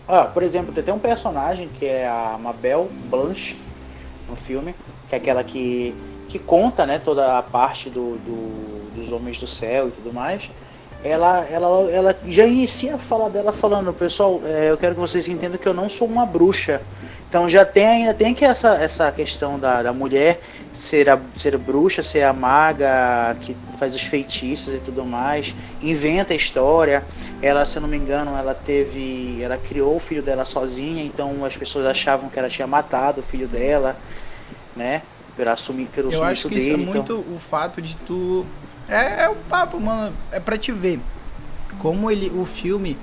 Ah, 0.07 0.23
por 0.23 0.41
exemplo, 0.41 0.73
tem 0.73 0.91
um 0.91 0.97
personagem 0.97 1.69
que 1.77 1.85
é 1.85 2.07
a 2.07 2.35
Mabel 2.41 2.89
Blanche 3.11 3.55
no 4.27 4.35
filme, 4.35 4.73
que 5.07 5.13
é 5.13 5.19
aquela 5.19 5.43
que, 5.43 5.95
que 6.27 6.39
conta 6.39 6.87
né, 6.87 6.97
toda 6.97 7.37
a 7.37 7.43
parte 7.43 7.91
do, 7.91 8.17
do, 8.17 8.95
dos 8.95 9.11
homens 9.11 9.37
do 9.37 9.45
céu 9.45 9.89
e 9.89 9.91
tudo 9.91 10.11
mais. 10.11 10.49
Ela, 11.03 11.45
ela, 11.45 11.91
ela 11.91 12.19
já 12.25 12.47
inicia 12.47 12.95
a 12.95 12.97
fala 12.97 13.29
dela 13.29 13.53
falando, 13.53 13.93
pessoal, 13.93 14.41
é, 14.43 14.71
eu 14.71 14.77
quero 14.79 14.95
que 14.95 14.99
vocês 14.99 15.27
entendam 15.27 15.59
que 15.59 15.67
eu 15.67 15.75
não 15.75 15.87
sou 15.87 16.07
uma 16.07 16.25
bruxa. 16.25 16.81
Então 17.29 17.49
já 17.49 17.65
tem 17.65 17.85
ainda 17.85 18.13
tem 18.13 18.33
que 18.33 18.45
essa, 18.45 18.75
essa 18.75 19.11
questão 19.11 19.59
da, 19.59 19.83
da 19.83 19.91
mulher 19.91 20.39
ser 20.71 21.09
a 21.09 21.19
ser 21.35 21.57
bruxa, 21.57 22.01
ser 22.01 22.23
a 22.23 22.31
maga 22.31 23.35
que 23.41 23.55
faz 23.77 23.93
os 23.93 24.01
feitiços 24.01 24.73
e 24.75 24.79
tudo 24.79 25.05
mais, 25.05 25.53
inventa 25.81 26.33
a 26.33 26.35
história. 26.35 27.03
Ela, 27.41 27.65
se 27.65 27.75
eu 27.75 27.81
não 27.81 27.89
me 27.89 27.97
engano, 27.97 28.35
ela 28.37 28.53
teve, 28.53 29.41
ela 29.41 29.57
criou 29.57 29.97
o 29.97 29.99
filho 29.99 30.23
dela 30.23 30.45
sozinha, 30.45 31.03
então 31.03 31.43
as 31.43 31.55
pessoas 31.55 31.85
achavam 31.85 32.29
que 32.29 32.39
ela 32.39 32.49
tinha 32.49 32.65
matado 32.65 33.19
o 33.19 33.23
filho 33.23 33.47
dela, 33.47 33.97
né? 34.75 35.01
Pelo 35.35 35.51
assumir 35.51 35.87
pelo 35.87 36.11
Eu 36.11 36.23
acho 36.23 36.47
que 36.47 36.55
dele, 36.55 36.61
isso 36.61 36.73
é 36.73 36.77
muito 36.77 36.97
então... 36.97 37.35
o 37.35 37.37
fato 37.37 37.81
de 37.81 37.95
tu 37.97 38.45
é, 38.87 39.25
é 39.25 39.29
o 39.29 39.35
papo, 39.35 39.79
mano, 39.79 40.15
é 40.31 40.39
para 40.39 40.57
te 40.57 40.71
ver 40.71 40.99
como 41.77 42.09
ele 42.09 42.29
o 42.29 42.45
filme 42.45 42.97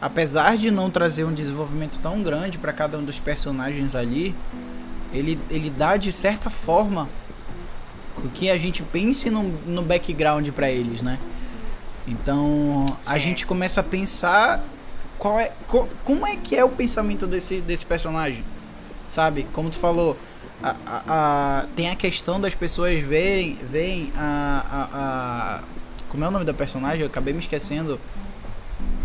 apesar 0.00 0.56
de 0.56 0.70
não 0.70 0.90
trazer 0.90 1.24
um 1.24 1.32
desenvolvimento 1.32 1.98
tão 2.00 2.22
grande 2.22 2.58
para 2.58 2.72
cada 2.72 2.98
um 2.98 3.04
dos 3.04 3.18
personagens 3.18 3.94
ali, 3.94 4.34
ele, 5.12 5.38
ele 5.50 5.70
dá 5.70 5.96
de 5.96 6.12
certa 6.12 6.50
forma 6.50 7.08
que 8.34 8.50
a 8.50 8.58
gente 8.58 8.82
pense 8.82 9.30
no, 9.30 9.42
no 9.42 9.82
background 9.82 10.48
para 10.50 10.70
eles, 10.70 11.02
né? 11.02 11.18
Então 12.06 12.84
Sim. 13.02 13.12
a 13.12 13.18
gente 13.18 13.46
começa 13.46 13.80
a 13.80 13.84
pensar 13.84 14.62
qual 15.18 15.38
é, 15.38 15.52
co, 15.66 15.88
como 16.04 16.26
é 16.26 16.36
que 16.36 16.54
é 16.54 16.64
o 16.64 16.68
pensamento 16.68 17.26
desse, 17.26 17.60
desse 17.60 17.84
personagem, 17.84 18.44
sabe? 19.08 19.46
Como 19.52 19.70
tu 19.70 19.78
falou, 19.78 20.16
a, 20.62 20.76
a, 20.86 21.02
a, 21.08 21.66
tem 21.74 21.90
a 21.90 21.96
questão 21.96 22.40
das 22.40 22.54
pessoas 22.54 23.02
verem, 23.02 23.58
verem 23.70 24.12
a, 24.16 24.64
a, 24.92 25.60
como 26.08 26.24
é 26.24 26.28
o 26.28 26.30
nome 26.30 26.44
da 26.44 26.54
personagem? 26.54 27.00
Eu 27.00 27.06
acabei 27.06 27.32
me 27.32 27.40
esquecendo. 27.40 28.00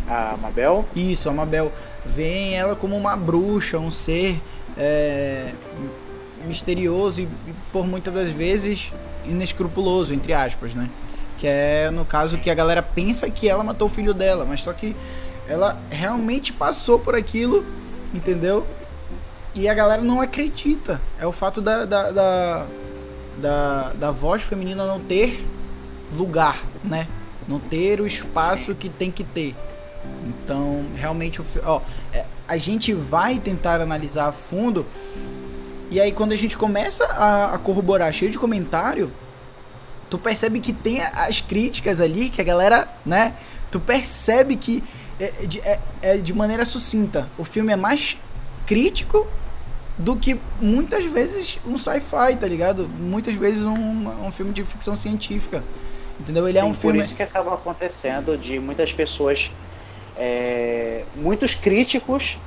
A 0.07 0.37
Mabel? 0.37 0.85
Isso, 0.95 1.29
a 1.29 1.33
Mabel. 1.33 1.71
Vem 2.05 2.55
ela 2.55 2.75
como 2.75 2.97
uma 2.97 3.15
bruxa, 3.15 3.77
um 3.77 3.91
ser 3.91 4.41
é, 4.77 5.53
misterioso 6.45 7.21
e, 7.21 7.29
por 7.71 7.87
muitas 7.87 8.13
das 8.13 8.31
vezes, 8.31 8.91
inescrupuloso, 9.25 10.13
entre 10.13 10.33
aspas, 10.33 10.73
né? 10.73 10.89
Que 11.37 11.47
é, 11.47 11.89
no 11.91 12.05
caso, 12.05 12.37
que 12.37 12.49
a 12.49 12.53
galera 12.53 12.81
pensa 12.81 13.29
que 13.29 13.47
ela 13.47 13.63
matou 13.63 13.87
o 13.87 13.91
filho 13.91 14.13
dela, 14.13 14.45
mas 14.45 14.61
só 14.61 14.73
que 14.73 14.95
ela 15.47 15.79
realmente 15.89 16.53
passou 16.53 16.99
por 16.99 17.15
aquilo, 17.15 17.65
entendeu? 18.13 18.65
E 19.55 19.67
a 19.67 19.73
galera 19.73 20.01
não 20.01 20.21
acredita. 20.21 21.01
É 21.19 21.25
o 21.25 21.31
fato 21.31 21.61
da, 21.61 21.85
da, 21.85 22.11
da, 22.11 22.65
da, 23.37 23.93
da 23.93 24.11
voz 24.11 24.41
feminina 24.41 24.85
não 24.85 24.99
ter 24.99 25.45
lugar, 26.13 26.61
né? 26.83 27.07
Não 27.47 27.59
ter 27.59 27.99
o 27.99 28.07
espaço 28.07 28.73
que 28.75 28.87
tem 28.87 29.11
que 29.11 29.23
ter. 29.23 29.55
Então, 30.27 30.85
realmente, 30.95 31.41
o, 31.41 31.45
ó, 31.63 31.81
é, 32.13 32.25
a 32.47 32.57
gente 32.57 32.93
vai 32.93 33.39
tentar 33.39 33.81
analisar 33.81 34.27
a 34.27 34.31
fundo. 34.31 34.85
E 35.89 35.99
aí, 35.99 36.11
quando 36.11 36.31
a 36.31 36.35
gente 36.35 36.57
começa 36.57 37.05
a, 37.05 37.55
a 37.55 37.57
corroborar 37.57 38.11
cheio 38.13 38.31
de 38.31 38.39
comentário, 38.39 39.11
tu 40.09 40.17
percebe 40.17 40.59
que 40.59 40.73
tem 40.73 41.01
as 41.01 41.41
críticas 41.41 41.99
ali, 42.01 42.29
que 42.29 42.41
a 42.41 42.43
galera, 42.43 42.87
né? 43.05 43.35
Tu 43.69 43.79
percebe 43.79 44.55
que 44.55 44.83
é 45.19 45.45
de, 45.45 45.59
é, 45.59 45.79
é 46.01 46.17
de 46.17 46.33
maneira 46.33 46.65
sucinta. 46.65 47.29
O 47.37 47.43
filme 47.43 47.71
é 47.71 47.75
mais 47.75 48.17
crítico 48.65 49.27
do 49.97 50.15
que 50.15 50.39
muitas 50.59 51.05
vezes 51.05 51.59
um 51.65 51.77
sci-fi, 51.77 52.35
tá 52.39 52.47
ligado? 52.47 52.87
Muitas 52.87 53.35
vezes 53.35 53.63
um, 53.63 54.07
um 54.25 54.31
filme 54.31 54.53
de 54.53 54.63
ficção 54.63 54.95
científica. 54.95 55.63
Entendeu? 56.19 56.47
Ele 56.47 56.57
é 56.57 56.61
Sim, 56.61 56.67
é 56.67 56.69
um 56.69 56.73
filme. 56.73 56.99
Por 56.99 57.05
isso 57.05 57.15
que 57.15 57.23
acaba 57.23 57.53
acontecendo 57.53 58.37
de 58.37 58.59
muitas 58.59 58.93
pessoas 58.93 59.51
é, 60.17 61.03
muitos 61.15 61.55
críticos 61.55 62.37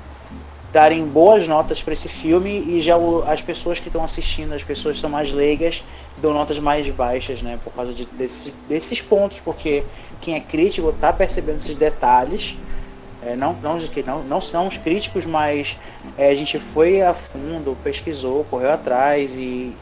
darem 0.75 1.07
boas 1.07 1.47
notas 1.47 1.81
para 1.81 1.93
esse 1.93 2.09
filme 2.09 2.51
e 2.67 2.81
já 2.81 2.97
o, 2.97 3.23
as 3.23 3.41
pessoas 3.41 3.79
que 3.79 3.87
estão 3.87 4.03
assistindo, 4.03 4.53
as 4.53 4.65
pessoas 4.65 4.97
que 4.97 5.01
são 5.01 5.09
mais 5.09 5.31
leigas, 5.31 5.85
dão 6.19 6.35
notas 6.35 6.59
mais 6.59 6.89
baixas, 6.91 7.41
né? 7.43 7.61
Por 7.63 7.73
causa 7.73 7.93
de, 7.93 8.05
desse, 8.07 8.53
desses 8.69 9.01
pontos, 9.01 9.39
porque 9.39 9.85
quem 10.21 10.35
é 10.35 10.41
crítico 10.41 10.91
está 10.91 11.13
percebendo 11.13 11.57
esses 11.57 11.77
detalhes. 11.77 12.57
É, 13.23 13.37
não, 13.37 13.55
não, 13.63 13.79
não, 14.05 14.23
não 14.25 14.41
são 14.41 14.67
os 14.67 14.77
críticos, 14.77 15.25
mas 15.25 15.79
é, 16.19 16.29
a 16.29 16.35
gente 16.35 16.59
foi 16.59 17.01
a 17.01 17.15
fundo, 17.15 17.77
pesquisou, 17.83 18.45
correu 18.51 18.73
atrás 18.73 19.35
e 19.37 19.73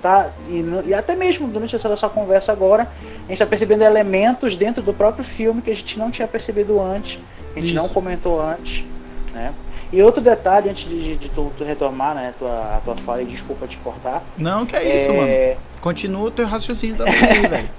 tá 0.00 0.32
e, 0.48 0.64
e, 0.86 0.94
até 0.94 1.14
mesmo 1.14 1.46
durante 1.48 1.76
essa 1.76 1.88
nossa 1.88 2.08
conversa 2.08 2.52
agora 2.52 2.84
a 2.84 3.20
gente 3.22 3.32
está 3.32 3.46
percebendo 3.46 3.82
elementos 3.82 4.56
dentro 4.56 4.82
do 4.82 4.92
próprio 4.92 5.24
filme 5.24 5.62
que 5.62 5.70
a 5.70 5.74
gente 5.74 5.98
não 5.98 6.10
tinha 6.10 6.26
percebido 6.26 6.80
antes 6.80 7.20
a 7.54 7.58
gente 7.58 7.66
Isso. 7.66 7.74
não 7.74 7.88
comentou 7.88 8.40
antes 8.40 8.84
né? 9.32 9.54
E 9.92 10.02
outro 10.02 10.22
detalhe 10.22 10.70
antes 10.70 10.88
de, 10.88 11.16
de 11.16 11.28
tu, 11.30 11.52
tu, 11.56 11.64
retomar 11.64 12.14
né 12.14 12.32
tua 12.38 12.76
a 12.76 12.80
tua 12.80 12.96
fala 12.96 13.22
e 13.22 13.26
desculpa 13.26 13.66
te 13.66 13.76
cortar. 13.78 14.22
Não 14.38 14.64
que 14.64 14.76
é 14.76 14.96
isso 14.96 15.10
é... 15.10 15.16
mano 15.16 15.70
continua 15.80 16.28
o 16.28 16.30
teu 16.30 16.46
raciocínio 16.46 16.96
também 16.96 17.14
aí, 17.14 17.46
velho. 17.46 17.70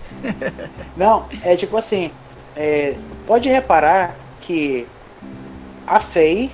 Não 0.97 1.25
é 1.43 1.55
tipo 1.55 1.77
assim 1.77 2.11
é, 2.55 2.95
pode 3.25 3.49
reparar 3.49 4.15
que 4.41 4.87
a 5.87 5.99
Faye 5.99 6.51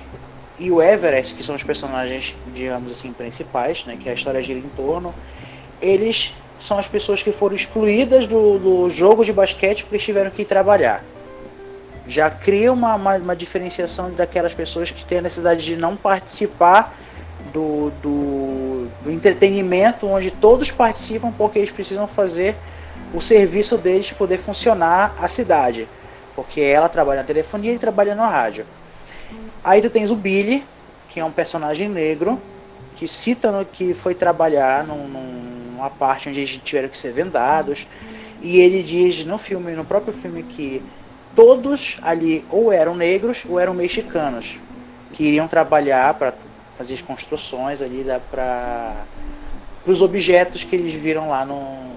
e 0.58 0.70
o 0.70 0.82
Everest, 0.82 1.34
que 1.34 1.42
são 1.42 1.54
os 1.54 1.62
personagens, 1.62 2.34
digamos 2.52 2.90
assim, 2.90 3.12
principais, 3.12 3.84
né, 3.84 3.96
que 4.00 4.08
a 4.08 4.14
história 4.14 4.42
gira 4.42 4.58
em 4.58 4.68
torno, 4.70 5.14
eles 5.80 6.34
são 6.58 6.78
as 6.78 6.88
pessoas 6.88 7.22
que 7.22 7.30
foram 7.30 7.54
excluídas 7.54 8.26
do, 8.26 8.58
do 8.58 8.90
jogo 8.90 9.24
de 9.24 9.32
basquete 9.32 9.84
porque 9.84 9.98
tiveram 9.98 10.30
que 10.30 10.44
trabalhar. 10.44 11.04
Já 12.06 12.30
cria 12.30 12.72
uma, 12.72 12.94
uma, 12.94 13.16
uma, 13.16 13.36
diferenciação 13.36 14.10
daquelas 14.10 14.54
pessoas 14.54 14.90
que 14.90 15.04
têm 15.04 15.18
a 15.18 15.22
necessidade 15.22 15.64
de 15.64 15.76
não 15.76 15.96
participar 15.96 16.96
do, 17.52 17.90
do, 18.02 18.88
do 19.04 19.10
entretenimento, 19.10 20.06
onde 20.06 20.30
todos 20.30 20.70
participam 20.70 21.30
porque 21.30 21.58
eles 21.58 21.70
precisam 21.70 22.08
fazer 22.08 22.56
o 23.14 23.20
serviço 23.20 23.76
deles 23.76 24.10
poder 24.12 24.38
funcionar 24.38 25.14
a 25.20 25.28
cidade. 25.28 25.86
Porque 26.34 26.60
ela 26.60 26.88
trabalha 26.88 27.20
na 27.20 27.26
telefonia 27.26 27.72
e 27.72 27.78
trabalha 27.78 28.14
no 28.14 28.22
rádio. 28.22 28.64
Aí 29.62 29.82
tu 29.82 29.90
tens 29.90 30.10
o 30.10 30.16
Billy, 30.16 30.64
que 31.08 31.20
é 31.20 31.24
um 31.24 31.30
personagem 31.30 31.88
negro, 31.88 32.40
que 32.96 33.06
cita 33.06 33.52
no, 33.52 33.64
que 33.64 33.92
foi 33.94 34.14
trabalhar 34.14 34.84
num, 34.84 35.06
numa 35.78 35.88
parte 35.88 36.28
onde 36.28 36.40
eles 36.40 36.56
tiveram 36.62 36.88
que 36.88 36.98
ser 36.98 37.12
vendados. 37.12 37.86
E 38.42 38.60
ele 38.60 38.82
diz 38.82 39.24
no 39.24 39.38
filme, 39.38 39.72
no 39.72 39.84
próprio 39.84 40.12
filme, 40.12 40.42
que 40.42 40.82
todos 41.34 41.96
ali 42.02 42.44
ou 42.50 42.72
eram 42.72 42.94
negros 42.94 43.44
ou 43.48 43.58
eram 43.58 43.72
mexicanos, 43.72 44.56
que 45.12 45.24
iriam 45.24 45.46
trabalhar 45.46 46.14
para 46.14 46.34
fazer 46.76 46.94
as 46.94 47.02
construções 47.02 47.80
ali 47.80 48.04
para 48.30 49.04
os 49.86 50.02
objetos 50.02 50.64
que 50.64 50.76
eles 50.76 50.92
viram 50.92 51.28
lá 51.28 51.44
no, 51.44 51.92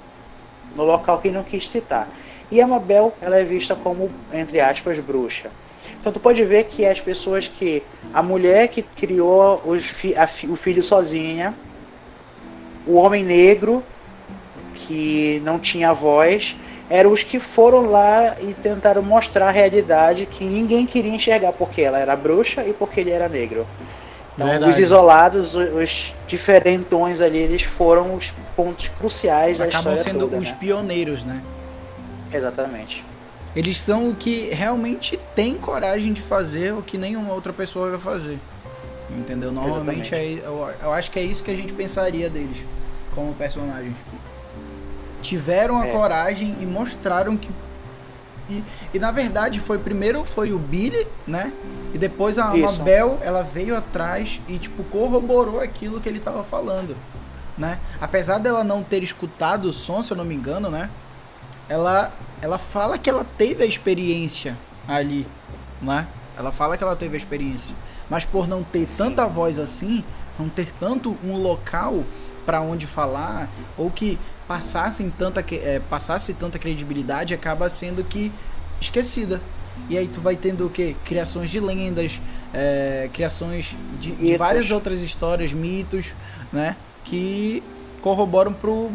no 0.75 0.83
local 0.83 1.19
que 1.19 1.27
ele 1.27 1.37
não 1.37 1.43
quis 1.43 1.67
citar. 1.67 2.07
E 2.49 2.61
a 2.61 2.67
Mabel 2.67 3.13
ela 3.21 3.37
é 3.37 3.43
vista 3.43 3.75
como, 3.75 4.11
entre 4.31 4.59
aspas, 4.59 4.99
bruxa. 4.99 5.49
Então 5.97 6.11
tu 6.11 6.19
pode 6.19 6.43
ver 6.43 6.65
que 6.65 6.85
as 6.85 6.99
pessoas 6.99 7.47
que. 7.47 7.83
A 8.13 8.21
mulher 8.21 8.67
que 8.67 8.81
criou 8.81 9.61
os 9.65 9.85
fi, 9.85 10.15
a, 10.15 10.27
o 10.49 10.55
filho 10.55 10.83
sozinha, 10.83 11.55
o 12.85 12.95
homem 12.95 13.23
negro, 13.23 13.83
que 14.73 15.41
não 15.43 15.59
tinha 15.59 15.93
voz, 15.93 16.55
eram 16.89 17.11
os 17.11 17.23
que 17.23 17.39
foram 17.39 17.89
lá 17.89 18.35
e 18.41 18.53
tentaram 18.53 19.01
mostrar 19.01 19.47
a 19.47 19.51
realidade 19.51 20.25
que 20.25 20.43
ninguém 20.43 20.85
queria 20.85 21.15
enxergar, 21.15 21.53
porque 21.53 21.81
ela 21.81 21.97
era 21.97 22.15
bruxa 22.15 22.65
e 22.65 22.73
porque 22.73 22.99
ele 22.99 23.11
era 23.11 23.29
negro. 23.29 23.65
Então, 24.35 24.47
Verdade. 24.47 24.71
os 24.71 24.79
isolados, 24.79 25.55
os 25.55 26.13
diferentões 26.27 27.21
ali, 27.21 27.37
eles 27.37 27.63
foram 27.63 28.15
os 28.15 28.33
pontos 28.55 28.87
cruciais 28.87 29.57
da 29.57 29.65
Acabam 29.65 29.93
história 29.93 30.03
sendo 30.03 30.27
toda, 30.27 30.37
os 30.37 30.49
né? 30.49 30.57
pioneiros, 30.59 31.23
né? 31.23 31.41
Exatamente. 32.33 33.03
Eles 33.55 33.77
são 33.79 34.09
o 34.09 34.15
que 34.15 34.49
realmente 34.53 35.19
tem 35.35 35.55
coragem 35.55 36.13
de 36.13 36.21
fazer 36.21 36.73
o 36.73 36.81
que 36.81 36.97
nenhuma 36.97 37.33
outra 37.33 37.51
pessoa 37.51 37.89
vai 37.91 37.99
fazer. 37.99 38.39
Entendeu? 39.17 39.51
Normalmente 39.51 40.13
é, 40.15 40.33
eu, 40.43 40.69
eu, 40.81 40.93
acho 40.93 41.11
que 41.11 41.19
é 41.19 41.23
isso 41.23 41.43
que 41.43 41.51
a 41.51 41.55
gente 41.55 41.73
pensaria 41.73 42.29
deles 42.29 42.57
como 43.13 43.33
personagens. 43.33 43.95
Tiveram 45.21 45.79
a 45.79 45.87
é. 45.87 45.91
coragem 45.91 46.55
e 46.61 46.65
mostraram 46.65 47.35
que. 47.37 47.49
E, 48.49 48.63
e, 48.93 48.99
na 48.99 49.11
verdade 49.11 49.59
foi 49.59 49.77
primeiro 49.77 50.25
foi 50.25 50.51
o 50.51 50.57
Billy, 50.57 51.07
né? 51.27 51.51
E 51.93 51.97
depois 51.97 52.37
a 52.37 52.55
Mabel, 52.55 53.17
ela 53.21 53.43
veio 53.43 53.75
atrás 53.77 54.41
e 54.47 54.57
tipo 54.57 54.83
corroborou 54.85 55.59
aquilo 55.59 56.01
que 56.01 56.09
ele 56.09 56.17
estava 56.17 56.43
falando, 56.43 56.95
né? 57.57 57.79
Apesar 57.99 58.39
dela 58.39 58.63
não 58.63 58.81
ter 58.83 59.03
escutado 59.03 59.65
o 59.65 59.73
som, 59.73 60.01
se 60.01 60.11
eu 60.11 60.17
não 60.17 60.25
me 60.25 60.35
engano, 60.35 60.69
né? 60.69 60.89
ela, 61.71 62.11
ela 62.41 62.57
fala 62.57 62.97
que 62.97 63.09
ela 63.09 63.25
teve 63.37 63.63
a 63.63 63.65
experiência 63.65 64.57
ali, 64.85 65.25
né? 65.81 66.05
Ela 66.37 66.51
fala 66.51 66.75
que 66.75 66.83
ela 66.83 66.97
teve 66.97 67.15
a 67.15 67.17
experiência. 67.17 67.73
Mas 68.11 68.25
por 68.25 68.45
não 68.45 68.61
ter 68.61 68.89
Sim. 68.89 68.97
tanta 68.97 69.25
voz 69.25 69.57
assim, 69.57 70.03
não 70.37 70.49
ter 70.49 70.73
tanto 70.77 71.17
um 71.23 71.37
local 71.37 72.03
para 72.45 72.59
onde 72.59 72.85
falar, 72.85 73.49
ou 73.77 73.89
que 73.89 74.19
passassem 74.49 75.09
tanta, 75.09 75.39
é, 75.49 75.79
passasse 75.89 76.33
tanta 76.33 76.59
credibilidade, 76.59 77.33
acaba 77.33 77.69
sendo 77.69 78.03
que 78.03 78.29
esquecida. 78.81 79.39
E 79.89 79.97
aí 79.97 80.09
tu 80.09 80.19
vai 80.19 80.35
tendo 80.35 80.65
o 80.65 80.69
que? 80.69 80.93
Criações 81.05 81.49
de 81.49 81.61
lendas, 81.61 82.19
é, 82.53 83.09
criações 83.13 83.77
de, 83.97 84.11
de, 84.11 84.35
várias 84.35 84.69
outras 84.71 84.99
histórias, 84.99 85.53
mitos, 85.53 86.07
né? 86.51 86.75
Que 87.05 87.63
corroboram 88.01 88.51
pro, 88.51 88.91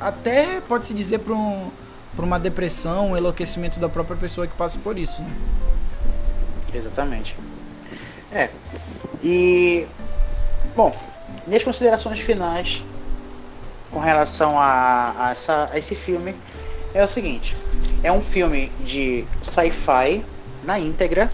até 0.00 0.60
pode-se 0.60 0.92
dizer 0.92 1.20
para 1.20 1.34
um, 1.34 1.70
uma 2.18 2.40
depressão, 2.40 3.12
um 3.12 3.16
enlouquecimento 3.16 3.78
da 3.78 3.88
própria 3.88 4.16
pessoa 4.16 4.44
que 4.44 4.56
passa 4.56 4.76
por 4.80 4.98
isso. 4.98 5.22
Né? 5.22 5.30
Exatamente. 6.74 7.36
É. 8.32 8.48
E. 9.22 9.86
Bom, 10.74 10.94
minhas 11.46 11.64
considerações 11.64 12.20
finais 12.20 12.82
com 13.90 13.98
relação 13.98 14.58
a, 14.58 15.14
a, 15.16 15.30
essa, 15.32 15.70
a 15.72 15.78
esse 15.78 15.94
filme 15.94 16.34
é 16.92 17.02
o 17.04 17.08
seguinte: 17.08 17.56
é 18.02 18.10
um 18.10 18.20
filme 18.20 18.70
de 18.80 19.24
sci-fi 19.42 20.24
na 20.64 20.78
íntegra, 20.78 21.30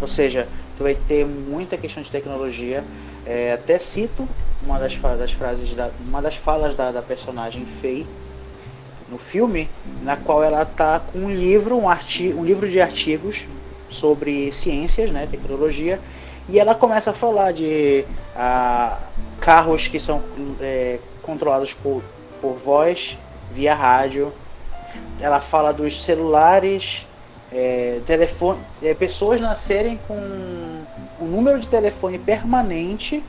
ou 0.00 0.06
seja, 0.06 0.46
tu 0.76 0.82
vai 0.82 0.94
ter 0.94 1.24
muita 1.24 1.76
questão 1.76 2.02
de 2.02 2.10
tecnologia. 2.10 2.84
É, 3.28 3.52
até 3.52 3.76
cito 3.78 4.28
uma 4.62 4.78
das, 4.78 4.96
das 4.96 5.32
frases 5.32 5.74
da, 5.74 5.90
uma 6.00 6.22
das 6.22 6.36
falas 6.36 6.74
da, 6.74 6.92
da 6.92 7.02
personagem 7.02 7.66
Faye 7.80 8.06
no 9.08 9.18
filme, 9.18 9.68
na 10.02 10.16
qual 10.16 10.42
ela 10.42 10.62
está 10.62 11.00
com 11.00 11.18
um 11.18 11.30
livro, 11.30 11.76
um, 11.76 11.88
artigo, 11.88 12.40
um 12.40 12.44
livro 12.44 12.68
de 12.68 12.80
artigos 12.80 13.44
sobre 13.88 14.50
ciências, 14.52 15.10
né, 15.10 15.26
tecnologia, 15.30 16.00
e 16.48 16.58
ela 16.58 16.74
começa 16.74 17.10
a 17.10 17.14
falar 17.14 17.52
de 17.52 18.04
ah, 18.34 18.98
carros 19.40 19.88
que 19.88 19.98
são 19.98 20.22
é, 20.60 20.98
controlados 21.22 21.72
por, 21.74 22.02
por 22.40 22.54
voz 22.54 23.18
via 23.52 23.74
rádio. 23.74 24.32
Ela 25.20 25.40
fala 25.40 25.72
dos 25.72 26.02
celulares, 26.02 27.06
é, 27.52 28.00
telefone, 28.06 28.60
é, 28.82 28.94
pessoas 28.94 29.40
nascerem 29.40 29.98
com 30.06 30.14
um 31.20 31.26
número 31.26 31.58
de 31.58 31.66
telefone 31.66 32.18
permanente 32.18 33.22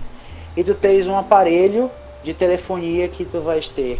e 0.56 0.63
tu 0.63 0.74
tens 0.74 1.08
um 1.08 1.15
aparelho 1.15 1.89
de 2.24 2.34
telefonia 2.34 3.08
que 3.08 3.26
tu 3.26 3.41
vais 3.41 3.70
ter 3.70 4.00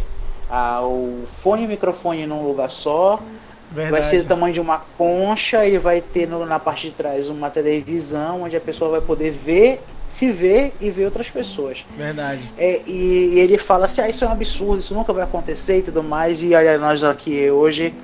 ah, 0.50 0.82
o 0.82 1.24
fone 1.42 1.62
e 1.62 1.66
o 1.66 1.68
microfone 1.68 2.26
num 2.26 2.46
lugar 2.46 2.70
só. 2.70 3.20
Verdade. 3.70 3.90
Vai 3.90 4.02
ser 4.02 4.22
do 4.22 4.28
tamanho 4.28 4.54
de 4.54 4.60
uma 4.60 4.78
concha 4.96 5.66
e 5.66 5.76
vai 5.78 6.00
ter 6.00 6.26
no, 6.26 6.44
na 6.46 6.58
parte 6.58 6.88
de 6.88 6.94
trás 6.94 7.28
uma 7.28 7.50
televisão 7.50 8.42
onde 8.42 8.56
a 8.56 8.60
pessoa 8.60 8.90
vai 8.90 9.00
poder 9.00 9.30
ver, 9.30 9.82
se 10.06 10.32
ver 10.32 10.72
e 10.80 10.90
ver 10.90 11.04
outras 11.04 11.30
pessoas. 11.30 11.84
Verdade. 11.96 12.40
É, 12.56 12.80
e, 12.86 13.30
e, 13.34 13.38
ele 13.38 13.58
fala 13.58 13.84
assim: 13.84 14.00
ah, 14.00 14.08
isso 14.08 14.24
é 14.24 14.28
um 14.28 14.32
absurdo, 14.32 14.78
isso 14.78 14.94
nunca 14.94 15.12
vai 15.12 15.24
acontecer 15.24 15.78
e 15.78 15.82
tudo 15.82 16.02
mais. 16.02 16.42
E 16.42 16.54
olha, 16.54 16.78
nós 16.78 17.02
aqui 17.04 17.50
hoje 17.50 17.94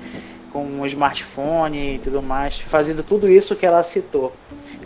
com 0.55 0.63
um 0.63 0.85
smartphone 0.85 1.95
e 1.95 1.99
tudo 1.99 2.21
mais, 2.21 2.59
fazendo 2.59 3.03
tudo 3.03 3.27
isso 3.27 3.57
que 3.57 3.65
ela 3.65 3.83
citou. 3.83 4.33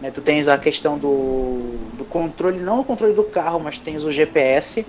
Né? 0.01 0.09
Tu 0.09 0.19
tens 0.19 0.47
a 0.47 0.57
questão 0.57 0.97
do, 0.97 1.75
do 1.93 2.05
controle, 2.05 2.57
não 2.59 2.79
o 2.79 2.83
controle 2.83 3.13
do 3.13 3.23
carro, 3.23 3.59
mas 3.59 3.77
tens 3.77 4.03
o 4.03 4.11
GPS, 4.11 4.83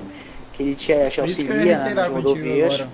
que 0.54 0.62
ele 0.62 0.74
te, 0.74 0.94
te 1.10 1.20
auxilia 1.20 1.78
né, 1.78 1.92
nas 1.92 2.08
rodovias. 2.08 2.84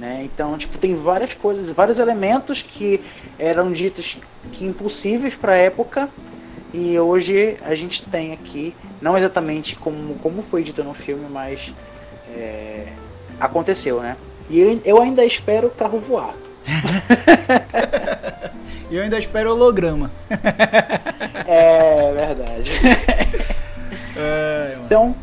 Né? 0.00 0.22
Então, 0.24 0.56
tipo, 0.56 0.78
tem 0.78 0.94
várias 0.94 1.34
coisas, 1.34 1.70
vários 1.70 1.98
elementos 1.98 2.62
que 2.62 3.02
eram 3.38 3.70
ditos 3.70 4.16
que 4.50 4.64
impossíveis 4.64 5.34
para 5.34 5.52
a 5.52 5.56
época 5.56 6.08
e 6.72 6.98
hoje 6.98 7.58
a 7.60 7.74
gente 7.74 8.02
tem 8.04 8.32
aqui, 8.32 8.74
não 8.98 9.18
exatamente 9.18 9.76
como, 9.76 10.14
como 10.20 10.42
foi 10.42 10.62
dito 10.62 10.82
no 10.82 10.94
filme, 10.94 11.26
mas 11.28 11.70
é, 12.34 12.86
aconteceu, 13.38 14.00
né? 14.00 14.16
E 14.48 14.80
eu 14.84 15.02
ainda 15.02 15.22
espero 15.22 15.68
o 15.68 15.70
carro 15.70 15.98
voar. 15.98 16.34
E 18.90 18.96
eu 18.96 19.04
ainda 19.04 19.20
espero 19.20 19.52
holograma. 19.52 20.10
é 21.46 22.12
verdade. 22.12 22.72
É, 24.16 24.76
então, 24.84 25.14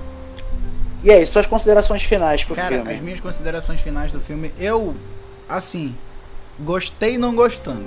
e 1.07 1.11
aí, 1.11 1.25
suas 1.25 1.47
considerações 1.47 2.03
finais 2.03 2.43
pro 2.43 2.53
Cara, 2.53 2.75
filme? 2.75 2.93
as 2.93 2.99
minhas 2.99 3.21
considerações 3.21 3.79
finais 3.79 4.11
do 4.11 4.19
filme, 4.19 4.51
eu, 4.59 4.93
assim, 5.47 5.95
gostei 6.59 7.17
não 7.17 7.33
gostando. 7.33 7.85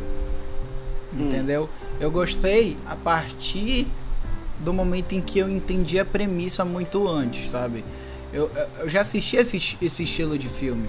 Hum. 1.13 1.27
Entendeu? 1.27 1.69
Eu 2.01 2.11
gostei 2.11 2.79
a 2.87 2.97
partir 2.97 3.87
do 4.59 4.73
momento 4.73 5.13
em 5.13 5.21
que 5.21 5.39
eu 5.39 5.51
entendi 5.51 5.99
a 5.99 6.05
premissa 6.05 6.65
muito 6.65 7.07
antes, 7.07 7.51
sabe? 7.51 7.85
Eu, 8.33 8.51
eu 8.79 8.89
já 8.89 9.03
assisti 9.03 9.37
esse, 9.37 9.77
esse 9.83 10.03
estilo 10.05 10.39
de 10.39 10.49
filme. 10.49 10.89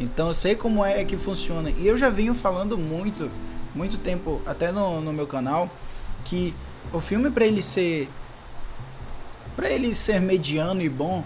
Então 0.00 0.28
eu 0.28 0.34
sei 0.34 0.54
como 0.54 0.82
é 0.82 1.04
que 1.04 1.18
funciona. 1.18 1.68
E 1.68 1.86
eu 1.86 1.98
já 1.98 2.08
venho 2.08 2.34
falando 2.34 2.78
muito 2.78 3.30
muito 3.74 3.98
tempo, 3.98 4.40
até 4.46 4.72
no, 4.72 5.02
no 5.02 5.12
meu 5.12 5.26
canal, 5.26 5.68
que 6.24 6.54
o 6.90 7.00
filme 7.00 7.30
para 7.30 7.44
ele 7.44 7.62
ser 7.62 8.08
para 9.54 9.70
ele 9.70 9.94
ser 9.94 10.22
mediano 10.22 10.80
e 10.80 10.88
bom, 10.88 11.22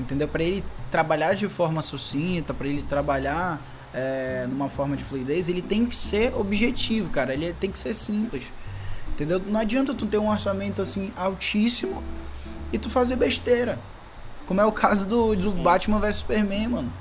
entendeu? 0.00 0.26
Para 0.26 0.42
ele 0.42 0.64
trabalhar 0.90 1.34
de 1.34 1.48
forma 1.48 1.82
sucinta, 1.82 2.52
para 2.52 2.66
ele 2.66 2.82
trabalhar 2.82 3.60
é, 3.92 4.46
numa 4.48 4.68
forma 4.68 4.96
de 4.96 5.04
fluidez, 5.04 5.48
ele 5.48 5.62
tem 5.62 5.86
que 5.86 5.94
ser 5.94 6.34
objetivo, 6.34 7.10
cara. 7.10 7.34
Ele 7.34 7.52
tem 7.52 7.70
que 7.70 7.78
ser 7.78 7.94
simples, 7.94 8.44
entendeu? 9.08 9.40
Não 9.46 9.60
adianta 9.60 9.94
tu 9.94 10.06
ter 10.06 10.18
um 10.18 10.28
orçamento 10.28 10.80
assim 10.80 11.12
altíssimo 11.16 12.02
e 12.72 12.78
tu 12.78 12.88
fazer 12.88 13.16
besteira, 13.16 13.78
como 14.46 14.60
é 14.60 14.64
o 14.64 14.72
caso 14.72 15.06
do, 15.06 15.36
do 15.36 15.50
Batman 15.52 16.00
vs 16.00 16.16
Superman, 16.16 16.68
mano. 16.68 16.92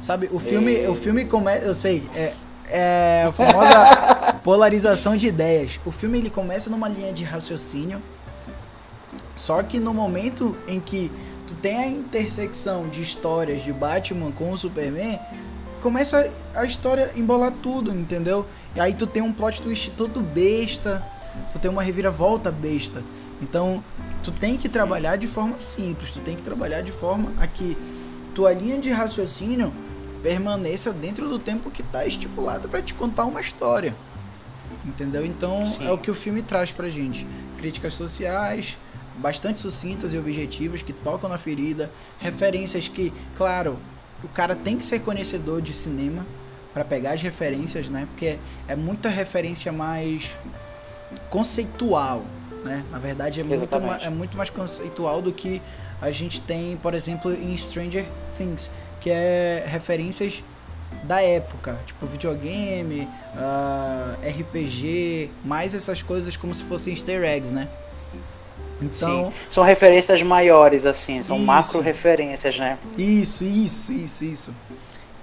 Sabe, 0.00 0.28
o 0.30 0.38
filme, 0.38 0.72
e... 0.72 0.86
o 0.86 0.94
filme 0.94 1.24
começa, 1.24 1.64
eu 1.64 1.74
sei, 1.74 2.08
é, 2.14 2.34
é 2.68 3.24
a 3.26 3.32
famosa 3.32 4.34
polarização 4.44 5.16
de 5.16 5.26
ideias. 5.28 5.80
O 5.84 5.90
filme 5.90 6.18
ele 6.18 6.28
começa 6.28 6.68
numa 6.68 6.88
linha 6.88 7.10
de 7.10 7.24
raciocínio, 7.24 8.02
só 9.34 9.62
que 9.62 9.80
no 9.80 9.94
momento 9.94 10.56
em 10.68 10.78
que 10.78 11.10
tu 11.46 11.54
tem 11.56 11.76
a 11.76 11.86
intersecção 11.86 12.88
de 12.88 13.02
histórias 13.02 13.62
de 13.62 13.72
Batman 13.72 14.32
com 14.32 14.50
o 14.50 14.56
Superman, 14.56 15.18
começa 15.80 16.32
a 16.54 16.64
história 16.64 17.12
embolar 17.14 17.52
tudo, 17.62 17.92
entendeu? 17.92 18.46
E 18.74 18.80
aí 18.80 18.94
tu 18.94 19.06
tem 19.06 19.22
um 19.22 19.32
plot 19.32 19.60
twist 19.60 19.90
todo 19.90 20.20
besta, 20.20 21.04
tu 21.52 21.58
tem 21.58 21.70
uma 21.70 21.82
reviravolta 21.82 22.50
besta. 22.50 23.02
Então, 23.42 23.84
tu 24.22 24.30
tem 24.32 24.56
que 24.56 24.68
trabalhar 24.68 25.16
de 25.16 25.26
forma 25.26 25.60
simples, 25.60 26.10
tu 26.10 26.20
tem 26.20 26.36
que 26.36 26.42
trabalhar 26.42 26.80
de 26.80 26.92
forma 26.92 27.32
a 27.38 27.46
que 27.46 27.76
tua 28.34 28.52
linha 28.52 28.78
de 28.78 28.90
raciocínio 28.90 29.72
permaneça 30.22 30.92
dentro 30.92 31.28
do 31.28 31.38
tempo 31.38 31.70
que 31.70 31.82
está 31.82 32.06
estipulado 32.06 32.68
para 32.68 32.80
te 32.80 32.94
contar 32.94 33.26
uma 33.26 33.40
história. 33.40 33.94
Entendeu? 34.84 35.24
Então, 35.24 35.66
Sim. 35.66 35.86
é 35.86 35.92
o 35.92 35.98
que 35.98 36.10
o 36.10 36.14
filme 36.14 36.42
traz 36.42 36.72
pra 36.72 36.88
gente. 36.88 37.26
Críticas 37.58 37.94
sociais, 37.94 38.76
bastante 39.18 39.60
sucintas 39.60 40.12
e 40.12 40.18
objetivas 40.18 40.82
que 40.82 40.92
tocam 40.92 41.28
na 41.28 41.38
ferida, 41.38 41.90
referências 42.18 42.88
que, 42.88 43.12
claro, 43.36 43.78
o 44.22 44.28
cara 44.28 44.54
tem 44.56 44.76
que 44.76 44.84
ser 44.84 45.00
conhecedor 45.00 45.60
de 45.62 45.72
cinema 45.72 46.26
para 46.72 46.84
pegar 46.84 47.12
as 47.12 47.22
referências, 47.22 47.88
né? 47.88 48.06
Porque 48.10 48.38
é 48.66 48.74
muita 48.74 49.08
referência 49.08 49.70
mais 49.70 50.30
conceitual, 51.30 52.24
né? 52.64 52.84
Na 52.90 52.98
verdade 52.98 53.40
é 53.40 53.44
muito, 53.44 53.68
é 54.00 54.10
muito 54.10 54.36
mais 54.36 54.50
conceitual 54.50 55.22
do 55.22 55.32
que 55.32 55.62
a 56.00 56.10
gente 56.10 56.40
tem, 56.40 56.76
por 56.76 56.94
exemplo, 56.94 57.32
em 57.32 57.56
Stranger 57.56 58.06
Things, 58.36 58.70
que 59.00 59.10
é 59.10 59.64
referências 59.66 60.42
da 61.04 61.22
época, 61.22 61.78
tipo 61.86 62.06
videogame, 62.06 63.02
uh, 63.02 63.38
ah, 63.38 64.16
RPG, 64.22 65.30
mais 65.44 65.74
essas 65.74 66.02
coisas 66.02 66.36
como 66.36 66.54
se 66.54 66.64
fossem 66.64 66.92
easter 66.94 67.22
eggs, 67.24 67.52
né? 67.52 67.68
Então, 68.84 69.26
Sim. 69.26 69.32
são 69.50 69.64
referências 69.64 70.22
maiores 70.22 70.84
assim, 70.84 71.22
são 71.22 71.36
isso, 71.36 71.46
macro 71.46 71.80
referências, 71.80 72.58
né? 72.58 72.78
Isso, 72.98 73.44
isso, 73.44 73.92
isso, 73.92 74.24
isso. 74.24 74.54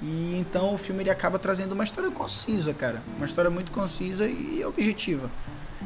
E 0.02 0.38
então 0.40 0.74
o 0.74 0.78
filme 0.78 1.04
ele 1.04 1.12
acaba 1.12 1.38
trazendo 1.38 1.74
uma 1.74 1.84
história 1.84 2.10
concisa, 2.10 2.74
cara, 2.74 3.02
uma 3.18 3.26
história 3.26 3.52
muito 3.52 3.72
concisa 3.72 4.28
e 4.28 4.64
objetiva. 4.66 5.30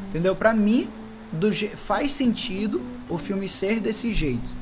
Entendeu? 0.10 0.36
Para 0.36 0.54
mim, 0.54 0.90
do 1.32 1.52
faz 1.76 2.14
sentido 2.14 2.82
o 3.10 3.18
filme 3.18 3.50
ser 3.50 3.80
desse 3.80 4.14
jeito. 4.14 4.54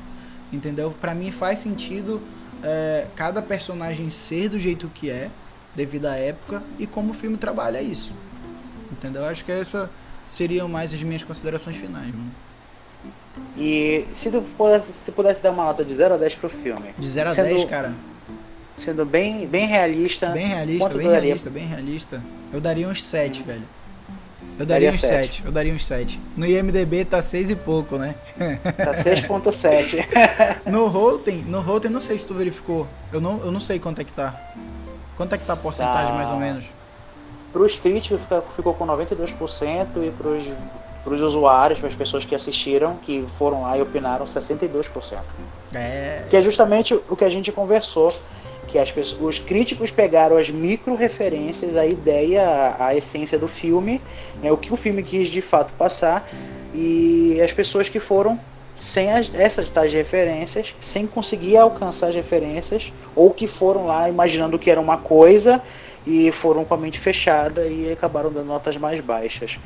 Entendeu? 0.52 0.94
Para 1.00 1.14
mim 1.14 1.30
faz 1.30 1.60
sentido 1.60 2.20
é, 2.62 3.06
cada 3.14 3.40
personagem 3.40 4.10
ser 4.10 4.48
do 4.48 4.58
jeito 4.58 4.90
que 4.92 5.10
é, 5.10 5.30
devido 5.74 6.06
à 6.06 6.16
época, 6.16 6.62
e 6.78 6.86
como 6.86 7.10
o 7.10 7.14
filme 7.14 7.36
trabalha 7.36 7.80
isso. 7.82 8.12
Entendeu? 8.90 9.24
Acho 9.24 9.44
que 9.44 9.52
essa 9.52 9.90
seriam 10.26 10.68
mais 10.68 10.92
as 10.92 11.02
minhas 11.02 11.22
considerações 11.22 11.76
finais, 11.76 12.06
mano. 12.06 12.30
E 13.56 14.06
se 14.12 14.30
tu 14.30 14.42
pudesse, 14.56 14.92
se 14.92 15.12
pudesse 15.12 15.42
dar 15.42 15.50
uma 15.50 15.64
nota 15.64 15.84
de 15.84 15.94
0 15.94 16.14
a 16.14 16.16
10 16.16 16.34
pro 16.36 16.48
filme? 16.48 16.90
De 16.98 17.08
0 17.08 17.28
a 17.28 17.32
sendo, 17.32 17.48
10, 17.48 17.64
cara. 17.64 17.92
Sendo 18.76 19.04
bem, 19.04 19.46
bem 19.46 19.66
realista. 19.66 20.28
Bem 20.28 20.46
realista, 20.46 20.88
bem 20.88 21.08
realista, 21.08 21.50
bem 21.50 21.66
realista. 21.66 22.22
Eu 22.52 22.60
daria 22.60 22.88
uns 22.88 23.02
7, 23.02 23.42
hum. 23.42 23.44
velho. 23.44 23.62
Eu 24.56 24.64
daria, 24.64 24.86
daria 24.86 24.90
uns 24.90 25.00
7. 25.00 25.12
7. 25.12 25.44
Eu 25.44 25.52
daria 25.52 25.74
uns 25.74 25.84
7. 25.84 26.20
No 26.36 26.46
IMDB 26.46 27.04
tá 27.04 27.20
6 27.20 27.50
e 27.50 27.56
pouco, 27.56 27.98
né? 27.98 28.14
Tá 28.76 28.92
6.7. 28.92 30.06
no 30.70 30.86
Rotten, 30.86 31.38
no 31.38 31.60
Rotten, 31.60 31.90
não 31.90 31.98
sei 31.98 32.16
se 32.18 32.26
tu 32.26 32.34
verificou. 32.34 32.86
Eu 33.12 33.20
não, 33.20 33.40
eu 33.40 33.50
não 33.50 33.58
sei 33.58 33.80
quanto 33.80 34.00
é 34.00 34.04
que 34.04 34.12
tá. 34.12 34.52
Quanto 35.16 35.34
é 35.34 35.38
que 35.38 35.44
tá 35.44 35.54
a 35.54 35.56
porcentagem, 35.56 36.12
tá. 36.12 36.14
mais 36.14 36.30
ou 36.30 36.36
menos? 36.36 36.64
Pros 37.52 37.76
críticos 37.78 38.20
ficou 38.54 38.74
com 38.74 38.86
92% 38.86 39.86
e 39.96 40.12
pros, 41.04 41.20
pros 41.20 41.22
usuários, 41.22 41.78
para 41.78 41.88
as 41.88 41.94
pessoas 41.94 42.24
que 42.24 42.34
assistiram, 42.34 42.96
que 42.96 43.24
foram 43.38 43.62
lá 43.62 43.76
e 43.78 43.82
opinaram, 43.82 44.24
62%. 44.24 45.20
É... 45.74 46.24
Que 46.28 46.36
é 46.36 46.42
justamente 46.42 46.94
o 46.94 47.16
que 47.16 47.24
a 47.24 47.30
gente 47.30 47.52
conversou 47.52 48.12
que 48.66 48.78
as 48.78 48.90
pessoas, 48.90 49.20
os 49.20 49.38
críticos 49.38 49.90
pegaram 49.90 50.36
as 50.36 50.50
micro 50.50 50.94
referências, 50.94 51.76
a 51.76 51.86
ideia, 51.86 52.42
a, 52.42 52.86
a 52.88 52.96
essência 52.96 53.38
do 53.38 53.46
filme, 53.46 54.00
né, 54.42 54.50
o 54.50 54.56
que 54.56 54.72
o 54.72 54.76
filme 54.76 55.02
quis 55.02 55.28
de 55.28 55.40
fato 55.40 55.72
passar, 55.74 56.28
e 56.74 57.40
as 57.40 57.52
pessoas 57.52 57.88
que 57.88 58.00
foram 58.00 58.40
sem 58.74 59.12
as, 59.12 59.32
essas 59.34 59.70
tais 59.70 59.92
referências, 59.92 60.74
sem 60.80 61.06
conseguir 61.06 61.56
alcançar 61.56 62.08
as 62.08 62.14
referências, 62.14 62.92
ou 63.14 63.30
que 63.30 63.46
foram 63.46 63.86
lá 63.86 64.08
imaginando 64.08 64.58
que 64.58 64.70
era 64.70 64.80
uma 64.80 64.96
coisa 64.96 65.62
e 66.06 66.30
foram 66.32 66.64
com 66.64 66.74
a 66.74 66.76
mente 66.76 66.98
fechada 66.98 67.66
e 67.66 67.92
acabaram 67.92 68.32
dando 68.32 68.46
notas 68.46 68.76
mais 68.76 69.00
baixas. 69.00 69.58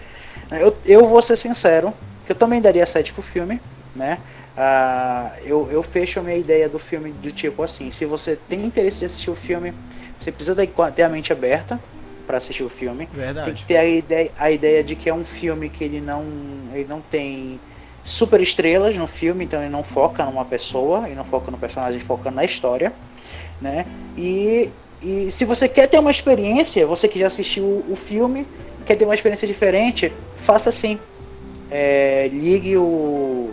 Eu, 0.51 0.77
eu 0.85 1.07
vou 1.07 1.21
ser 1.21 1.37
sincero, 1.37 1.93
que 2.25 2.33
eu 2.33 2.37
também 2.37 2.61
daria 2.61 2.87
7 2.87 3.13
pro 3.13 3.23
filme, 3.23 3.61
né? 3.95 4.19
Uh, 4.57 5.39
eu, 5.45 5.71
eu 5.71 5.83
fecho 5.83 6.19
a 6.19 6.23
minha 6.23 6.37
ideia 6.37 6.69
do 6.69 6.79
filme 6.79 7.13
do 7.13 7.31
tipo 7.31 7.63
assim: 7.63 7.91
se 7.91 8.05
você 8.05 8.35
tem 8.37 8.65
interesse 8.65 9.01
de 9.01 9.05
assistir 9.05 9.31
o 9.31 9.35
filme, 9.37 9.73
você 10.19 10.33
precisa 10.33 10.57
ter 10.95 11.03
a 11.03 11.09
mente 11.09 11.33
aberta 11.33 11.79
para 12.27 12.39
assistir 12.39 12.65
o 12.65 12.69
filme. 12.69 13.09
Verdade. 13.13 13.47
Tem 13.47 13.55
que 13.55 13.65
ter 13.65 13.77
a 13.77 13.85
ideia, 13.87 14.31
a 14.37 14.51
ideia 14.51 14.83
de 14.83 14.97
que 14.97 15.09
é 15.09 15.15
um 15.15 15.25
filme 15.25 15.69
que 15.69 15.85
ele 15.85 16.01
não, 16.01 16.25
ele 16.75 16.87
não 16.89 17.01
tem 17.01 17.61
super 18.03 18.41
estrelas 18.41 18.97
no 18.97 19.07
filme, 19.07 19.45
então 19.45 19.61
ele 19.61 19.71
não 19.71 19.85
foca 19.85 20.25
numa 20.25 20.45
pessoa, 20.45 21.07
ele 21.07 21.15
não 21.15 21.25
foca 21.25 21.51
no 21.51 21.59
personagem, 21.59 22.01
foca 22.01 22.31
na 22.31 22.45
história, 22.45 22.93
né? 23.61 23.87
E, 24.17 24.71
e 25.01 25.31
se 25.31 25.45
você 25.45 25.69
quer 25.69 25.87
ter 25.87 25.99
uma 25.99 26.11
experiência, 26.11 26.87
você 26.87 27.07
que 27.07 27.19
já 27.19 27.27
assistiu 27.29 27.65
o, 27.65 27.93
o 27.93 27.97
filme, 27.97 28.47
quer 28.89 28.97
ter 28.97 29.05
uma 29.05 29.15
experiência 29.15 29.47
diferente, 29.47 30.11
faça 30.37 30.71
assim. 30.71 30.99
É, 31.71 32.29
ligue 32.33 32.79
o 32.79 33.51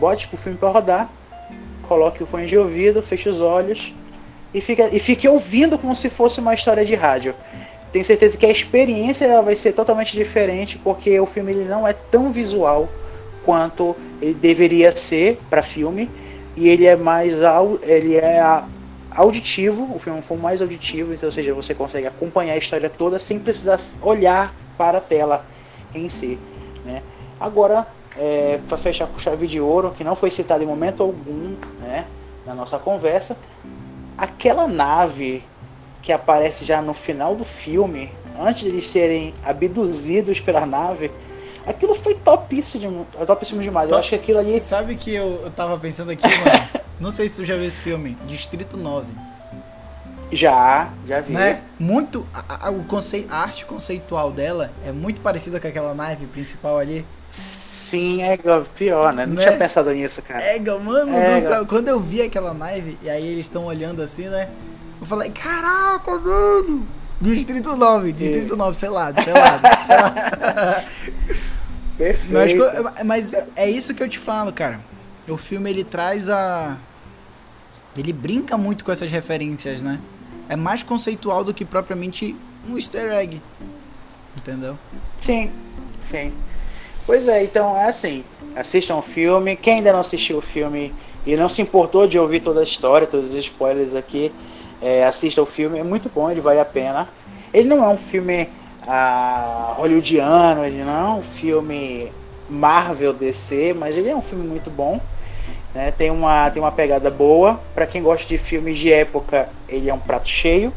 bote 0.00 0.28
o 0.32 0.36
filme 0.36 0.58
para 0.58 0.70
rodar, 0.70 1.10
coloque 1.82 2.20
o 2.20 2.26
fone 2.26 2.46
de 2.46 2.58
ouvido, 2.58 3.00
feche 3.00 3.28
os 3.28 3.40
olhos 3.40 3.94
e, 4.52 4.60
fica, 4.60 4.88
e 4.92 4.98
fique 4.98 5.28
ouvindo 5.28 5.78
como 5.78 5.94
se 5.94 6.10
fosse 6.10 6.40
uma 6.40 6.52
história 6.52 6.84
de 6.84 6.96
rádio. 6.96 7.32
Tenho 7.92 8.04
certeza 8.04 8.36
que 8.36 8.44
a 8.44 8.50
experiência 8.50 9.40
vai 9.40 9.54
ser 9.54 9.72
totalmente 9.72 10.16
diferente 10.16 10.76
porque 10.82 11.18
o 11.20 11.26
filme 11.26 11.52
ele 11.52 11.64
não 11.64 11.86
é 11.86 11.92
tão 11.92 12.32
visual 12.32 12.88
quanto 13.44 13.94
ele 14.20 14.34
deveria 14.34 14.94
ser 14.96 15.38
para 15.48 15.62
filme 15.62 16.10
e 16.56 16.68
ele 16.68 16.86
é 16.86 16.96
mais 16.96 17.34
ele 17.84 18.16
é 18.16 18.42
auditivo, 19.12 19.94
o 19.94 19.98
filme 20.00 20.20
foi 20.22 20.36
mais 20.36 20.60
auditivo, 20.60 21.14
então, 21.14 21.28
ou 21.28 21.32
seja, 21.32 21.54
você 21.54 21.72
consegue 21.72 22.08
acompanhar 22.08 22.54
a 22.54 22.56
história 22.56 22.90
toda 22.90 23.16
sem 23.20 23.38
precisar 23.38 23.78
olhar 24.02 24.52
para 24.76 24.98
a 24.98 25.00
tela 25.00 25.44
em 25.94 26.08
si, 26.08 26.38
né? 26.84 27.02
Agora 27.38 27.86
é, 28.16 28.60
para 28.68 28.78
fechar 28.78 29.06
com 29.06 29.18
chave 29.18 29.46
de 29.46 29.60
ouro, 29.60 29.92
que 29.96 30.04
não 30.04 30.14
foi 30.14 30.30
citado 30.30 30.62
em 30.62 30.66
momento 30.66 31.02
algum 31.02 31.56
né, 31.80 32.06
na 32.46 32.54
nossa 32.54 32.78
conversa, 32.78 33.36
aquela 34.16 34.66
nave 34.66 35.42
que 36.02 36.12
aparece 36.12 36.64
já 36.64 36.82
no 36.82 36.94
final 36.94 37.34
do 37.34 37.44
filme, 37.44 38.12
antes 38.38 38.62
de 38.62 38.68
eles 38.68 38.86
serem 38.86 39.34
abduzidos 39.42 40.38
pela 40.38 40.66
nave, 40.66 41.10
aquilo 41.66 41.94
foi 41.94 42.14
topíssimo, 42.14 43.06
topíssimo 43.26 43.62
demais. 43.62 43.88
Top. 43.88 43.94
Eu 43.94 43.98
acho 43.98 44.08
que 44.10 44.14
aquilo 44.14 44.38
ali. 44.38 44.60
Sabe 44.60 44.96
que 44.96 45.14
eu, 45.14 45.40
eu 45.44 45.50
tava 45.50 45.78
pensando 45.78 46.10
aqui, 46.10 46.22
mano? 46.22 46.84
não 47.00 47.10
sei 47.10 47.28
se 47.28 47.36
tu 47.36 47.44
já 47.44 47.56
viu 47.56 47.66
esse 47.66 47.80
filme, 47.80 48.16
Distrito 48.26 48.76
9. 48.76 49.06
Já, 50.34 50.90
já 51.06 51.20
vi. 51.20 51.32
Né? 51.32 51.62
Muito. 51.78 52.26
A, 52.34 52.68
a, 52.68 52.70
o 52.70 52.84
conceito, 52.84 53.32
a 53.32 53.38
arte 53.38 53.64
conceitual 53.64 54.32
dela 54.32 54.72
é 54.84 54.92
muito 54.92 55.20
parecida 55.20 55.60
com 55.60 55.68
aquela 55.68 55.94
nave 55.94 56.26
principal 56.26 56.78
ali. 56.78 57.06
Sim, 57.30 58.22
é 58.22 58.36
pior, 58.76 59.12
né? 59.12 59.26
Não 59.26 59.34
né? 59.34 59.42
tinha 59.42 59.56
pensado 59.56 59.92
nisso, 59.92 60.22
cara. 60.22 60.42
É, 60.42 60.58
mano 60.58 61.12
é, 61.12 61.40
céu. 61.40 61.66
Quando 61.66 61.88
eu 61.88 62.00
vi 62.00 62.22
aquela 62.22 62.54
nave, 62.54 62.98
e 63.02 63.08
aí 63.08 63.26
eles 63.26 63.46
estão 63.46 63.64
olhando 63.64 64.02
assim, 64.02 64.28
né? 64.28 64.48
Eu 65.00 65.06
falei, 65.06 65.30
caraca, 65.30 66.18
mano! 66.18 66.86
Distrito 67.20 67.76
9, 67.76 68.12
Distrito 68.12 68.56
9, 68.56 68.76
sei 68.76 68.88
lá, 68.88 69.12
sei 69.14 69.32
lá, 69.32 69.60
sei 69.86 69.96
lá. 69.96 70.84
Perfeito. 71.96 72.64
Mas, 73.02 73.04
mas 73.04 73.34
é 73.54 73.70
isso 73.70 73.94
que 73.94 74.02
eu 74.02 74.08
te 74.08 74.18
falo, 74.18 74.52
cara. 74.52 74.80
O 75.28 75.36
filme 75.36 75.70
ele 75.70 75.84
traz 75.84 76.28
a. 76.28 76.76
Ele 77.96 78.12
brinca 78.12 78.58
muito 78.58 78.84
com 78.84 78.90
essas 78.90 79.10
referências, 79.10 79.80
né? 79.80 80.00
É 80.48 80.56
mais 80.56 80.82
conceitual 80.82 81.42
do 81.42 81.54
que 81.54 81.64
propriamente 81.64 82.36
um 82.68 82.76
easter 82.76 83.12
egg. 83.12 83.40
Entendeu? 84.38 84.78
Sim, 85.18 85.50
sim. 86.10 86.32
Pois 87.06 87.28
é, 87.28 87.44
então 87.44 87.76
é 87.76 87.88
assim, 87.88 88.24
assistam 88.56 88.96
o 88.96 89.02
filme. 89.02 89.56
Quem 89.56 89.74
ainda 89.74 89.92
não 89.92 90.00
assistiu 90.00 90.38
o 90.38 90.40
filme 90.40 90.94
e 91.26 91.36
não 91.36 91.48
se 91.48 91.62
importou 91.62 92.06
de 92.06 92.18
ouvir 92.18 92.40
toda 92.40 92.60
a 92.60 92.62
história, 92.62 93.06
todos 93.06 93.30
os 93.30 93.36
spoilers 93.36 93.94
aqui, 93.94 94.32
é, 94.80 95.04
assista 95.04 95.40
o 95.40 95.46
filme, 95.46 95.78
é 95.78 95.84
muito 95.84 96.10
bom, 96.14 96.30
ele 96.30 96.40
vale 96.40 96.60
a 96.60 96.64
pena. 96.64 97.08
Ele 97.52 97.68
não 97.68 97.84
é 97.84 97.88
um 97.88 97.96
filme 97.96 98.48
ah, 98.86 99.74
hollywoodiano, 99.76 100.64
ele 100.64 100.82
não 100.82 101.16
é 101.16 101.18
um 101.18 101.22
filme 101.22 102.12
Marvel 102.48 103.12
DC, 103.12 103.74
mas 103.74 103.96
ele 103.96 104.10
é 104.10 104.16
um 104.16 104.22
filme 104.22 104.46
muito 104.46 104.70
bom. 104.70 105.00
Né? 105.74 105.90
Tem, 105.90 106.10
uma, 106.10 106.50
tem 106.50 106.62
uma 106.62 106.72
pegada 106.72 107.10
boa. 107.10 107.60
Para 107.74 107.86
quem 107.86 108.02
gosta 108.02 108.26
de 108.26 108.38
filmes 108.38 108.78
de 108.78 108.92
época, 108.92 109.48
ele 109.68 109.90
é 109.90 109.94
um 109.94 109.98
prato 109.98 110.28
cheio. 110.28 110.72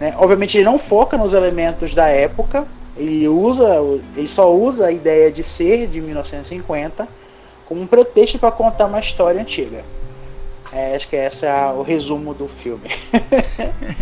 Né? 0.00 0.14
Obviamente 0.18 0.56
ele 0.56 0.64
não 0.64 0.78
foca 0.78 1.16
nos 1.16 1.32
elementos 1.32 1.94
da 1.94 2.08
época, 2.08 2.66
ele 2.96 3.28
usa, 3.28 3.80
ele 4.16 4.28
só 4.28 4.52
usa 4.52 4.86
a 4.86 4.92
ideia 4.92 5.30
de 5.30 5.42
ser 5.42 5.86
de 5.86 6.00
1950 6.00 7.08
como 7.66 7.80
um 7.80 7.86
pretexto 7.86 8.38
para 8.38 8.52
contar 8.52 8.86
uma 8.86 9.00
história 9.00 9.40
antiga. 9.40 9.84
É, 10.72 10.94
acho 10.96 11.08
que 11.08 11.16
esse 11.16 11.46
é 11.46 11.66
o 11.66 11.82
resumo 11.82 12.34
do 12.34 12.48
filme. 12.48 12.90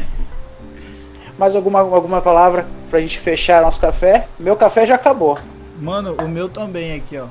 mais 1.39 1.57
alguma, 1.57 1.81
alguma 1.81 2.21
palavra 2.21 2.65
pra 2.91 3.01
gente 3.01 3.19
fechar 3.19 3.63
nosso 3.63 3.81
café? 3.81 4.29
Meu 4.39 4.57
café 4.57 4.87
já 4.87 4.95
acabou. 4.95 5.39
Mano, 5.79 6.17
o 6.23 6.29
meu 6.29 6.49
também 6.49 6.95
aqui, 6.95 7.19
ó. 7.19 7.27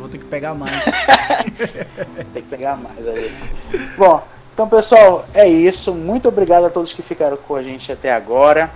Vou 0.00 0.08
ter 0.08 0.16
que 0.16 0.24
pegar 0.24 0.54
mais. 0.54 0.72
Tem 2.32 2.42
que 2.42 2.48
pegar 2.48 2.74
mais 2.76 3.06
aí. 3.06 3.30
Bom, 3.98 4.26
então 4.54 4.66
pessoal, 4.66 5.26
é 5.34 5.46
isso. 5.46 5.94
Muito 5.94 6.26
obrigado 6.26 6.64
a 6.64 6.70
todos 6.70 6.94
que 6.94 7.02
ficaram 7.02 7.36
com 7.36 7.54
a 7.54 7.62
gente 7.62 7.92
até 7.92 8.10
agora. 8.10 8.70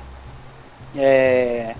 É... 0.95 1.75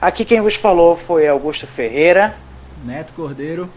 Aqui 0.00 0.24
quem 0.24 0.40
vos 0.40 0.54
falou 0.54 0.96
foi 0.96 1.28
Augusto 1.28 1.66
Ferreira. 1.66 2.34
Neto 2.82 3.12
Cordeiro. 3.12 3.68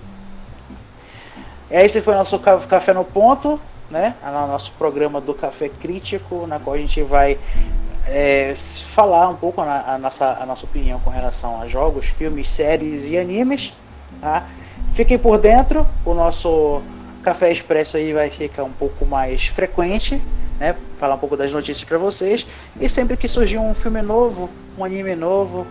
Esse 1.70 2.02
foi 2.02 2.14
o 2.14 2.18
nosso 2.18 2.40
Café 2.40 2.94
no 2.94 3.04
Ponto, 3.04 3.60
né? 3.92 4.16
O 4.24 4.48
nosso 4.48 4.72
programa 4.72 5.20
do 5.20 5.34
Café 5.34 5.68
Crítico, 5.68 6.48
na 6.48 6.60
qual 6.60 6.78
a 6.78 6.80
gente 6.80 7.04
vai 7.04 7.38
é, 8.06 8.54
falar 8.56 9.28
um 9.28 9.36
pouco 9.36 9.60
a, 9.60 9.96
a, 9.96 9.98
nossa, 9.98 10.38
a 10.40 10.46
nossa 10.46 10.66
opinião 10.66 10.98
com 11.02 11.10
relação 11.10 11.62
a 11.62 11.68
jogos, 11.68 12.06
filmes, 12.06 12.50
séries 12.50 13.10
e 13.10 13.18
animes. 13.18 13.74
Tá? 14.22 14.48
Fiquem 14.98 15.20
por 15.20 15.38
dentro, 15.38 15.88
o 16.04 16.12
nosso 16.16 16.82
Café 17.22 17.52
Expresso 17.52 17.98
aí 17.98 18.14
vai 18.14 18.32
ficar 18.32 18.64
um 18.64 18.72
pouco 18.72 19.06
mais 19.06 19.46
frequente, 19.46 20.20
né? 20.60 20.76
Falar 20.98 21.14
um 21.14 21.20
pouco 21.20 21.38
das 21.38 21.52
notícias 21.52 21.84
para 21.88 22.00
vocês. 22.00 22.48
E 22.82 22.90
sempre 22.90 23.16
que 23.16 23.28
surgir 23.28 23.60
um 23.60 23.76
filme 23.76 24.02
novo, 24.02 24.50
um 24.76 24.84
anime 24.84 25.16
novo, 25.16 25.68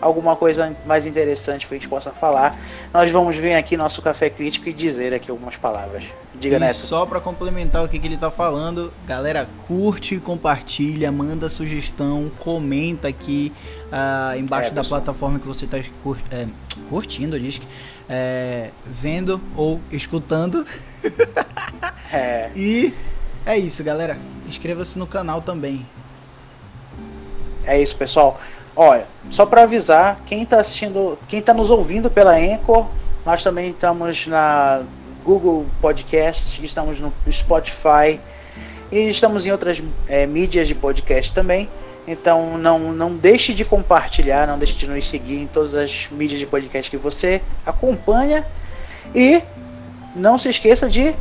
alguma 0.00 0.34
coisa 0.34 0.74
mais 0.86 1.04
interessante 1.04 1.66
que 1.66 1.74
a 1.74 1.76
gente 1.76 1.88
possa 1.90 2.10
falar, 2.10 2.58
nós 2.90 3.10
vamos 3.10 3.36
vir 3.36 3.52
aqui 3.52 3.76
nosso 3.76 4.00
café 4.00 4.30
crítico 4.30 4.68
e 4.70 4.72
dizer 4.72 5.12
aqui 5.12 5.30
algumas 5.30 5.58
palavras. 5.58 6.04
Diga, 6.34 6.56
e 6.56 6.58
Neto. 6.58 6.74
só 6.74 7.04
para 7.04 7.20
complementar 7.20 7.84
o 7.84 7.88
que, 7.88 7.98
que 7.98 8.06
ele 8.06 8.16
tá 8.16 8.30
falando, 8.30 8.90
galera, 9.06 9.46
curte, 9.66 10.18
compartilha, 10.18 11.12
manda 11.12 11.50
sugestão, 11.50 12.32
comenta 12.38 13.08
aqui 13.08 13.52
uh, 13.92 14.38
embaixo 14.38 14.70
é, 14.70 14.72
da 14.72 14.82
plataforma 14.82 15.38
que 15.38 15.46
você 15.46 15.68
cur 16.02 16.16
é, 16.30 16.46
curtindo, 16.90 17.38
diz 17.38 17.56
que 17.58 17.66
é, 18.08 18.70
vendo 18.84 19.40
ou 19.56 19.80
escutando. 19.92 20.66
é. 22.12 22.50
E 22.54 22.92
é 23.46 23.56
isso, 23.56 23.82
galera. 23.84 24.18
Inscreva-se 24.46 24.98
no 24.98 25.06
canal 25.06 25.40
também. 25.40 25.86
É 27.64 27.80
isso, 27.80 27.94
pessoal. 27.94 28.40
Olha, 28.74 29.06
só 29.30 29.46
para 29.46 29.62
avisar, 29.62 30.20
quem 30.26 30.42
está 30.42 30.58
assistindo, 30.58 31.16
quem 31.28 31.38
está 31.38 31.54
nos 31.54 31.70
ouvindo 31.70 32.10
pela 32.10 32.34
Anchor, 32.36 32.86
nós 33.24 33.42
também 33.42 33.70
estamos 33.70 34.26
na 34.26 34.82
Google 35.24 35.66
Podcast, 35.80 36.64
estamos 36.64 36.98
no 36.98 37.12
Spotify 37.30 38.18
e 38.90 39.08
estamos 39.08 39.46
em 39.46 39.52
outras 39.52 39.80
é, 40.08 40.26
mídias 40.26 40.66
de 40.66 40.74
podcast 40.74 41.32
também. 41.32 41.68
Então 42.10 42.58
não, 42.58 42.92
não 42.92 43.14
deixe 43.14 43.54
de 43.54 43.64
compartilhar, 43.64 44.44
não 44.44 44.58
deixe 44.58 44.74
de 44.74 44.88
nos 44.88 45.08
seguir 45.08 45.42
em 45.42 45.46
todas 45.46 45.76
as 45.76 46.08
mídias 46.10 46.40
de 46.40 46.46
podcast 46.46 46.90
que 46.90 46.96
você 46.96 47.40
acompanha. 47.64 48.44
E 49.14 49.40
não 50.16 50.36
se 50.36 50.48
esqueça 50.48 50.88
de 50.88 51.14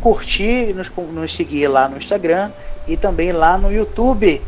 curtir, 0.00 0.74
nos, 0.74 0.90
nos 1.12 1.32
seguir 1.32 1.68
lá 1.68 1.88
no 1.88 1.96
Instagram 1.96 2.50
e 2.88 2.96
também 2.96 3.30
lá 3.30 3.56
no 3.56 3.72
YouTube. 3.72 4.42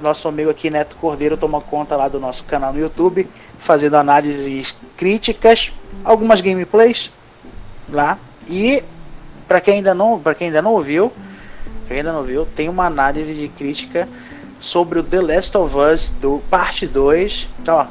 Nosso 0.00 0.26
amigo 0.26 0.48
aqui, 0.48 0.70
Neto 0.70 0.96
Cordeiro, 0.96 1.36
toma 1.36 1.60
conta 1.60 1.96
lá 1.96 2.08
do 2.08 2.18
nosso 2.18 2.42
canal 2.44 2.72
no 2.72 2.80
YouTube, 2.80 3.28
fazendo 3.58 3.96
análises 3.96 4.74
críticas, 4.96 5.70
algumas 6.02 6.40
gameplays 6.40 7.10
lá. 7.90 8.18
E 8.48 8.82
para 9.46 9.60
quem 9.60 9.74
ainda 9.74 9.92
não, 9.92 10.18
para 10.18 10.34
quem 10.34 10.46
ainda 10.46 10.62
não 10.62 10.72
ouviu, 10.72 11.12
quem 11.86 11.98
ainda 11.98 12.10
não 12.10 12.22
viu, 12.22 12.46
tem 12.46 12.70
uma 12.70 12.86
análise 12.86 13.34
de 13.34 13.48
crítica 13.48 14.08
sobre 14.60 14.98
o 14.98 15.02
The 15.02 15.20
Last 15.20 15.56
of 15.56 15.76
Us 15.76 16.14
do 16.20 16.40
parte 16.50 16.86
2. 16.86 17.48
Então, 17.60 17.76
ó, 17.76 17.86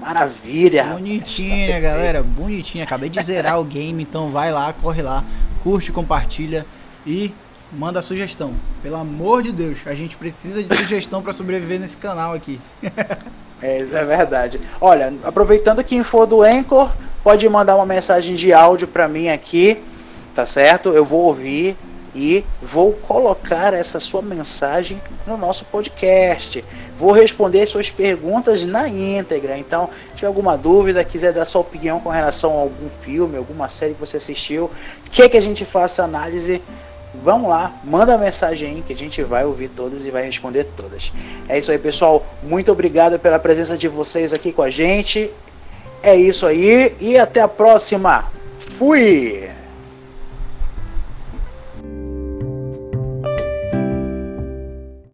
maravilha. 0.00 0.84
Bonitinha, 0.84 1.74
tá 1.74 1.80
galera, 1.80 2.22
bonitinha. 2.22 2.84
Acabei 2.84 3.08
de 3.08 3.22
zerar 3.22 3.58
o 3.60 3.64
game, 3.64 4.02
então 4.02 4.30
vai 4.30 4.52
lá, 4.52 4.72
corre 4.72 5.00
lá, 5.00 5.24
curte, 5.62 5.92
compartilha 5.92 6.66
e 7.06 7.32
manda 7.72 8.02
sugestão. 8.02 8.52
Pelo 8.82 8.96
amor 8.96 9.42
de 9.42 9.52
Deus, 9.52 9.78
a 9.86 9.94
gente 9.94 10.16
precisa 10.16 10.62
de 10.62 10.76
sugestão 10.76 11.22
para 11.22 11.32
sobreviver 11.32 11.78
nesse 11.78 11.96
canal 11.96 12.34
aqui. 12.34 12.60
é, 13.62 13.82
isso 13.82 13.96
é 13.96 14.04
verdade. 14.04 14.60
Olha, 14.80 15.12
aproveitando 15.22 15.82
que 15.84 16.02
for 16.02 16.26
do 16.26 16.42
Anchor, 16.42 16.90
pode 17.22 17.48
mandar 17.48 17.76
uma 17.76 17.86
mensagem 17.86 18.34
de 18.34 18.52
áudio 18.52 18.88
para 18.88 19.06
mim 19.06 19.28
aqui, 19.28 19.78
tá 20.34 20.46
certo? 20.46 20.90
Eu 20.90 21.04
vou 21.04 21.26
ouvir 21.26 21.76
e 22.14 22.44
vou 22.62 22.92
colocar 22.92 23.74
essa 23.74 24.00
sua 24.00 24.22
mensagem 24.22 25.00
no 25.26 25.36
nosso 25.36 25.64
podcast. 25.66 26.64
Vou 26.98 27.12
responder 27.12 27.66
suas 27.66 27.90
perguntas 27.90 28.64
na 28.64 28.88
íntegra. 28.88 29.56
Então, 29.56 29.88
se 30.18 30.26
alguma 30.26 30.56
dúvida, 30.56 31.04
quiser 31.04 31.32
dar 31.32 31.44
sua 31.44 31.60
opinião 31.60 32.00
com 32.00 32.08
relação 32.08 32.52
a 32.52 32.60
algum 32.60 32.88
filme, 32.88 33.36
alguma 33.36 33.68
série 33.68 33.94
que 33.94 34.00
você 34.00 34.16
assistiu, 34.16 34.70
quer 35.12 35.28
que 35.28 35.36
a 35.36 35.42
gente 35.42 35.64
faça 35.64 36.02
análise, 36.02 36.60
vamos 37.22 37.48
lá, 37.48 37.80
manda 37.84 38.14
a 38.14 38.18
mensagem 38.18 38.68
aí 38.68 38.82
que 38.82 38.92
a 38.92 38.96
gente 38.96 39.22
vai 39.22 39.44
ouvir 39.44 39.68
todas 39.68 40.04
e 40.04 40.10
vai 40.10 40.24
responder 40.24 40.64
todas. 40.76 41.12
É 41.48 41.58
isso 41.58 41.70
aí, 41.70 41.78
pessoal. 41.78 42.26
Muito 42.42 42.72
obrigado 42.72 43.18
pela 43.18 43.38
presença 43.38 43.76
de 43.76 43.88
vocês 43.88 44.32
aqui 44.34 44.52
com 44.52 44.62
a 44.62 44.70
gente. 44.70 45.30
É 46.02 46.14
isso 46.14 46.46
aí 46.46 46.94
e 47.00 47.18
até 47.18 47.40
a 47.40 47.48
próxima. 47.48 48.30
Fui! 48.76 49.57